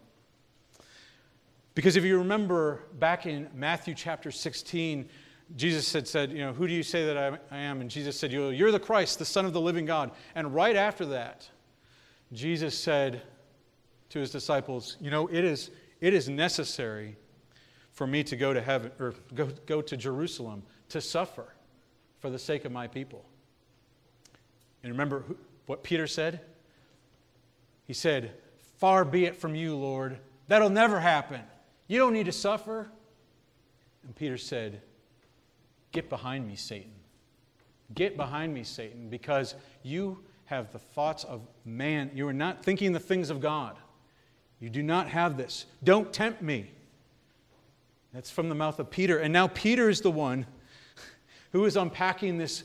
Because 1.75 1.97
if 1.97 2.05
you 2.05 2.19
remember 2.19 2.85
back 3.01 3.27
in 3.27 3.51
Matthew 3.53 3.95
chapter 3.95 4.31
16, 4.31 5.09
Jesus 5.57 5.93
had 5.93 6.07
said, 6.07 6.31
You 6.31 6.39
know, 6.39 6.53
who 6.53 6.69
do 6.69 6.73
you 6.73 6.85
say 6.85 7.05
that 7.07 7.41
I, 7.51 7.57
am? 7.59 7.81
And 7.81 7.91
Jesus 7.91 8.17
said, 8.17 8.31
You're 8.31 8.71
the 8.71 8.79
Christ, 8.79 9.19
the 9.19 9.25
Son 9.25 9.45
of 9.45 9.53
the 9.53 9.61
living 9.61 9.85
God. 9.85 10.13
And 10.37 10.55
right 10.55 10.77
after 10.77 11.05
that, 11.07 11.49
Jesus 12.33 12.79
said, 12.79 13.23
to 14.15 14.21
his 14.21 14.31
disciples, 14.31 14.97
You 15.01 15.11
know, 15.11 15.27
it 15.27 15.45
is, 15.45 15.73
it 16.01 16.15
is 16.15 16.29
necessary 16.29 17.17
for 17.91 18.07
me 18.07 18.23
to 18.23 18.37
go 18.37 18.55
to 18.55 18.61
heaven 18.61 18.93
or 19.01 19.13
go, 19.35 19.49
go 19.67 19.83
to 19.83 19.97
Jerusalem 19.97 20.63
to 20.91 21.01
suffer 21.01 21.53
for 22.21 22.31
the 22.31 22.39
sake 22.39 22.65
of 22.65 22.71
my 22.71 22.87
people. 22.87 23.25
And 24.85 24.93
remember 24.93 25.25
who, 25.27 25.37
what 25.67 25.83
Peter 25.83 26.07
said? 26.07 26.43
He 27.87 27.93
said, 27.93 28.35
Far 28.79 29.05
be 29.05 29.25
it 29.25 29.35
from 29.35 29.57
you, 29.57 29.75
Lord. 29.75 30.21
That'll 30.47 30.71
never 30.71 31.01
happen. 31.01 31.41
You 31.89 31.99
don't 31.99 32.13
need 32.13 32.27
to 32.27 32.33
suffer. 32.33 32.89
And 34.05 34.15
Peter 34.15 34.39
said, 34.39 34.81
Get 35.91 36.09
behind 36.09 36.47
me, 36.47 36.55
Satan. 36.55 36.93
Get 37.93 38.17
behind 38.17 38.55
me, 38.55 38.63
Satan, 38.63 39.09
because 39.09 39.57
you 39.83 40.21
have 40.45 40.71
the 40.71 40.79
thoughts 40.79 41.25
of 41.25 41.41
man. 41.65 42.13
You 42.15 42.29
are 42.29 42.33
not 42.33 42.65
thinking 42.65 42.93
the 42.93 43.01
things 43.01 43.29
of 43.29 43.41
God. 43.41 43.77
You 44.61 44.71
do 44.71 44.83
not 44.83 45.09
have 45.09 45.37
this. 45.37 45.67
Don't 45.83 46.13
tempt 46.13 46.43
me. 46.43 46.71
That's 48.13 48.31
from 48.31 48.49
the 48.49 48.55
mouth 48.55 48.79
of 48.79 48.91
Peter. 48.91 49.19
And 49.19 49.33
now 49.33 49.49
Peter 49.49 49.89
is 49.89 50.01
the 50.01 50.11
one 50.11 50.47
who 51.53 51.65
is 51.65 51.77
unpacking 51.77 52.39
this 52.39 52.65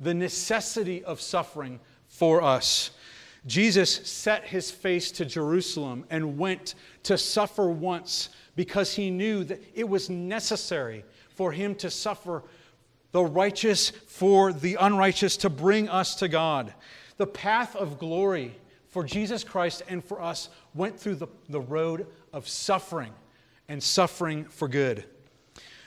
the 0.00 0.14
necessity 0.14 1.04
of 1.04 1.20
suffering 1.20 1.80
for 2.08 2.42
us. 2.42 2.90
Jesus 3.46 3.90
set 4.08 4.44
his 4.44 4.70
face 4.70 5.12
to 5.12 5.24
Jerusalem 5.24 6.04
and 6.10 6.38
went 6.38 6.74
to 7.04 7.16
suffer 7.16 7.68
once 7.68 8.30
because 8.56 8.94
he 8.94 9.10
knew 9.10 9.44
that 9.44 9.62
it 9.74 9.88
was 9.88 10.10
necessary 10.10 11.04
for 11.30 11.52
him 11.52 11.74
to 11.76 11.90
suffer 11.90 12.42
the 13.12 13.24
righteous 13.24 13.90
for 13.90 14.52
the 14.52 14.76
unrighteous 14.80 15.36
to 15.38 15.50
bring 15.50 15.88
us 15.88 16.16
to 16.16 16.28
God. 16.28 16.74
The 17.18 17.26
path 17.26 17.76
of 17.76 17.98
glory 17.98 18.56
for 18.96 19.04
Jesus 19.04 19.44
Christ 19.44 19.82
and 19.90 20.02
for 20.02 20.22
us 20.22 20.48
went 20.72 20.98
through 20.98 21.16
the, 21.16 21.26
the 21.50 21.60
road 21.60 22.06
of 22.32 22.48
suffering 22.48 23.12
and 23.68 23.82
suffering 23.82 24.46
for 24.46 24.68
good. 24.68 25.04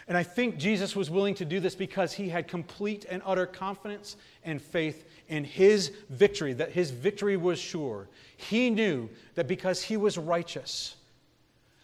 And 0.07 0.15
I 0.15 0.21
think 0.21 0.59
Jesus 0.59 0.95
was 0.95 1.09
willing 1.09 1.33
to 1.33 1.43
do 1.43 1.59
this 1.59 1.73
because 1.73 2.13
he 2.13 2.29
had 2.29 2.47
complete 2.47 3.07
and 3.09 3.23
utter 3.25 3.47
confidence 3.47 4.15
and 4.43 4.61
faith 4.61 5.09
in 5.27 5.43
his 5.43 5.91
victory, 6.11 6.53
that 6.53 6.71
his 6.71 6.91
victory 6.91 7.35
was 7.35 7.57
sure. 7.57 8.07
He 8.37 8.69
knew 8.69 9.09
that 9.33 9.47
because 9.47 9.81
he 9.81 9.97
was 9.97 10.19
righteous, 10.19 10.95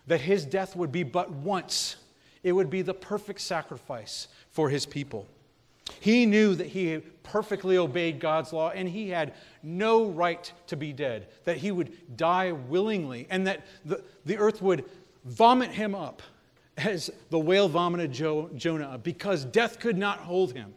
that 0.06 0.22
his 0.22 0.46
death 0.46 0.76
would 0.76 0.92
be 0.92 1.02
but 1.02 1.32
once. 1.32 1.96
It 2.44 2.52
would 2.52 2.70
be 2.70 2.84
the 2.84 2.94
perfect 2.94 3.42
sacrifice 3.42 4.28
for 4.52 4.70
his 4.70 4.86
people. 4.86 5.26
He 6.00 6.26
knew 6.26 6.56
that 6.56 6.68
he 6.68 7.02
perfectly 7.24 7.78
obeyed 7.78 8.20
God's 8.20 8.54
law 8.54 8.70
and 8.70 8.88
he 8.88 9.10
had 9.10 9.34
no 9.66 10.06
right 10.06 10.52
to 10.68 10.78
be 10.78 10.94
dead, 10.94 11.28
that 11.44 11.58
he 11.58 11.72
would 11.72 12.16
die 12.16 12.52
willingly, 12.52 13.28
and 13.30 13.48
that 13.48 13.66
the, 13.84 14.04
the 14.26 14.38
earth 14.38 14.62
would 14.62 14.86
vomit 15.26 15.72
him 15.72 15.96
up 15.96 16.22
as 16.78 17.10
the 17.30 17.40
whale 17.40 17.68
vomited 17.68 18.12
jo- 18.12 18.50
Jonah 18.56 18.98
because 18.98 19.46
death 19.46 19.80
could 19.80 19.98
not 19.98 20.20
hold 20.20 20.54
him, 20.54 20.74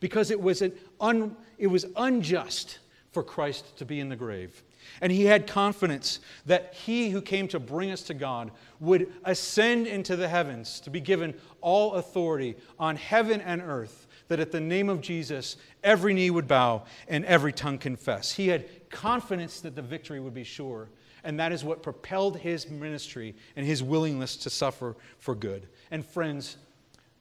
because 0.00 0.30
it 0.30 0.40
was, 0.40 0.62
an 0.62 0.72
un, 1.00 1.36
it 1.58 1.66
was 1.66 1.86
unjust 1.96 2.78
for 3.12 3.22
Christ 3.22 3.76
to 3.78 3.84
be 3.84 4.00
in 4.00 4.08
the 4.08 4.16
grave. 4.16 4.62
And 5.00 5.12
he 5.12 5.24
had 5.24 5.46
confidence 5.46 6.20
that 6.46 6.74
he 6.74 7.10
who 7.10 7.20
came 7.20 7.48
to 7.48 7.60
bring 7.60 7.90
us 7.90 8.02
to 8.02 8.14
God 8.14 8.50
would 8.80 9.12
ascend 9.24 9.86
into 9.86 10.16
the 10.16 10.28
heavens 10.28 10.80
to 10.80 10.90
be 10.90 11.00
given 11.00 11.34
all 11.60 11.94
authority 11.94 12.56
on 12.78 12.96
heaven 12.96 13.40
and 13.40 13.60
earth, 13.60 14.06
that 14.28 14.40
at 14.40 14.52
the 14.52 14.60
name 14.60 14.88
of 14.88 15.00
Jesus, 15.00 15.56
every 15.82 16.14
knee 16.14 16.30
would 16.30 16.46
bow 16.46 16.84
and 17.08 17.24
every 17.24 17.52
tongue 17.52 17.78
confess. 17.78 18.32
He 18.32 18.48
had 18.48 18.90
confidence 18.90 19.60
that 19.60 19.74
the 19.74 19.82
victory 19.82 20.20
would 20.20 20.34
be 20.34 20.44
sure. 20.44 20.88
And 21.24 21.38
that 21.40 21.52
is 21.52 21.64
what 21.64 21.82
propelled 21.82 22.38
his 22.38 22.70
ministry 22.70 23.34
and 23.56 23.66
his 23.66 23.82
willingness 23.82 24.36
to 24.36 24.50
suffer 24.50 24.96
for 25.18 25.34
good. 25.34 25.66
And 25.90 26.04
friends, 26.06 26.56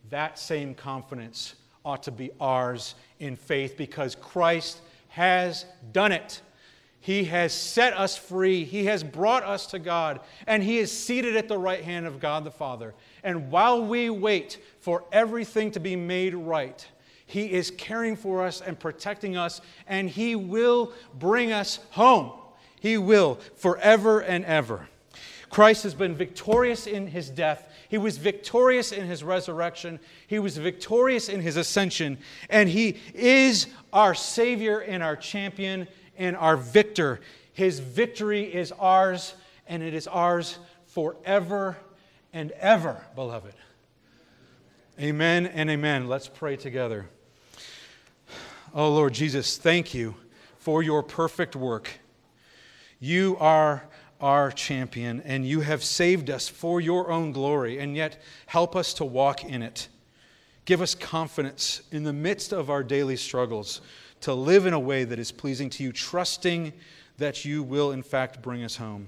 that 0.09 0.37
same 0.37 0.75
confidence 0.75 1.55
ought 1.83 2.03
to 2.03 2.11
be 2.11 2.31
ours 2.39 2.95
in 3.19 3.35
faith 3.35 3.75
because 3.77 4.15
Christ 4.15 4.81
has 5.09 5.65
done 5.91 6.11
it. 6.11 6.41
He 6.99 7.23
has 7.25 7.53
set 7.53 7.93
us 7.93 8.17
free. 8.17 8.65
He 8.65 8.85
has 8.85 9.03
brought 9.03 9.43
us 9.43 9.67
to 9.67 9.79
God, 9.79 10.19
and 10.45 10.61
He 10.61 10.79
is 10.79 10.91
seated 10.91 11.37
at 11.37 11.47
the 11.47 11.57
right 11.57 11.83
hand 11.83 12.05
of 12.05 12.19
God 12.19 12.43
the 12.43 12.51
Father. 12.51 12.93
And 13.23 13.49
while 13.49 13.85
we 13.85 14.09
wait 14.09 14.59
for 14.81 15.05
everything 15.11 15.71
to 15.71 15.79
be 15.79 15.95
made 15.95 16.35
right, 16.35 16.85
He 17.27 17.51
is 17.51 17.71
caring 17.71 18.15
for 18.15 18.43
us 18.43 18.61
and 18.61 18.79
protecting 18.79 19.37
us, 19.37 19.61
and 19.85 20.09
He 20.09 20.35
will 20.35 20.91
bring 21.13 21.51
us 21.51 21.79
home. 21.91 22.31
He 22.79 22.97
will 22.97 23.35
forever 23.55 24.21
and 24.21 24.43
ever. 24.45 24.87
Christ 25.49 25.83
has 25.83 25.93
been 25.93 26.15
victorious 26.15 26.87
in 26.87 27.07
His 27.07 27.29
death. 27.29 27.69
He 27.89 27.97
was 27.97 28.17
victorious 28.17 28.91
in 28.91 29.05
his 29.05 29.23
resurrection. 29.23 29.99
He 30.27 30.39
was 30.39 30.57
victorious 30.57 31.29
in 31.29 31.41
his 31.41 31.55
ascension. 31.57 32.17
And 32.49 32.67
he 32.67 32.97
is 33.13 33.67
our 33.93 34.13
Savior 34.13 34.79
and 34.79 35.01
our 35.01 35.15
champion 35.15 35.87
and 36.17 36.35
our 36.35 36.57
victor. 36.57 37.21
His 37.53 37.79
victory 37.79 38.53
is 38.53 38.71
ours, 38.73 39.35
and 39.67 39.81
it 39.81 39.93
is 39.93 40.07
ours 40.07 40.59
forever 40.85 41.77
and 42.33 42.51
ever, 42.51 43.05
beloved. 43.15 43.53
Amen 44.99 45.45
and 45.45 45.69
amen. 45.69 46.07
Let's 46.07 46.27
pray 46.27 46.55
together. 46.57 47.07
Oh, 48.73 48.93
Lord 48.93 49.13
Jesus, 49.13 49.57
thank 49.57 49.93
you 49.93 50.15
for 50.57 50.83
your 50.83 51.01
perfect 51.01 51.55
work. 51.55 51.89
You 52.99 53.37
are 53.39 53.87
our 54.19 54.51
champion, 54.51 55.21
and 55.21 55.45
you 55.45 55.61
have 55.61 55.83
saved 55.83 56.29
us 56.29 56.49
for 56.49 56.81
your 56.81 57.11
own 57.11 57.31
glory, 57.31 57.79
and 57.79 57.95
yet 57.95 58.21
help 58.47 58.75
us 58.75 58.93
to 58.95 59.05
walk 59.05 59.45
in 59.45 59.61
it. 59.61 59.87
Give 60.65 60.81
us 60.81 60.95
confidence 60.95 61.81
in 61.91 62.03
the 62.03 62.13
midst 62.13 62.51
of 62.51 62.69
our 62.69 62.83
daily 62.83 63.15
struggles 63.15 63.81
to 64.21 64.33
live 64.33 64.65
in 64.65 64.73
a 64.73 64.79
way 64.79 65.03
that 65.03 65.19
is 65.19 65.31
pleasing 65.31 65.69
to 65.71 65.83
you, 65.83 65.91
trusting 65.91 66.73
that 67.17 67.45
you 67.45 67.63
will, 67.63 67.91
in 67.91 68.03
fact, 68.03 68.41
bring 68.41 68.63
us 68.63 68.75
home. 68.75 69.07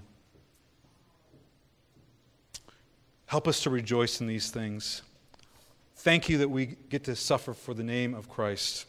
Help 3.26 3.48
us 3.48 3.62
to 3.62 3.70
rejoice 3.70 4.22
in 4.22 4.28
these 4.28 4.50
things. 4.50 5.02
Thank 5.98 6.30
you 6.30 6.38
that 6.38 6.50
we 6.50 6.78
get 6.90 7.04
to 7.04 7.16
suffer 7.16 7.54
for 7.54 7.74
the 7.74 7.84
name 7.84 8.14
of 8.14 8.30
Christ. 8.30 8.86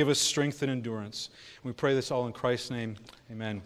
Give 0.00 0.08
us 0.08 0.18
strength 0.18 0.62
and 0.62 0.70
endurance. 0.70 1.28
We 1.62 1.72
pray 1.72 1.94
this 1.94 2.10
all 2.10 2.26
in 2.26 2.32
Christ's 2.32 2.70
name. 2.70 2.96
Amen. 3.30 3.60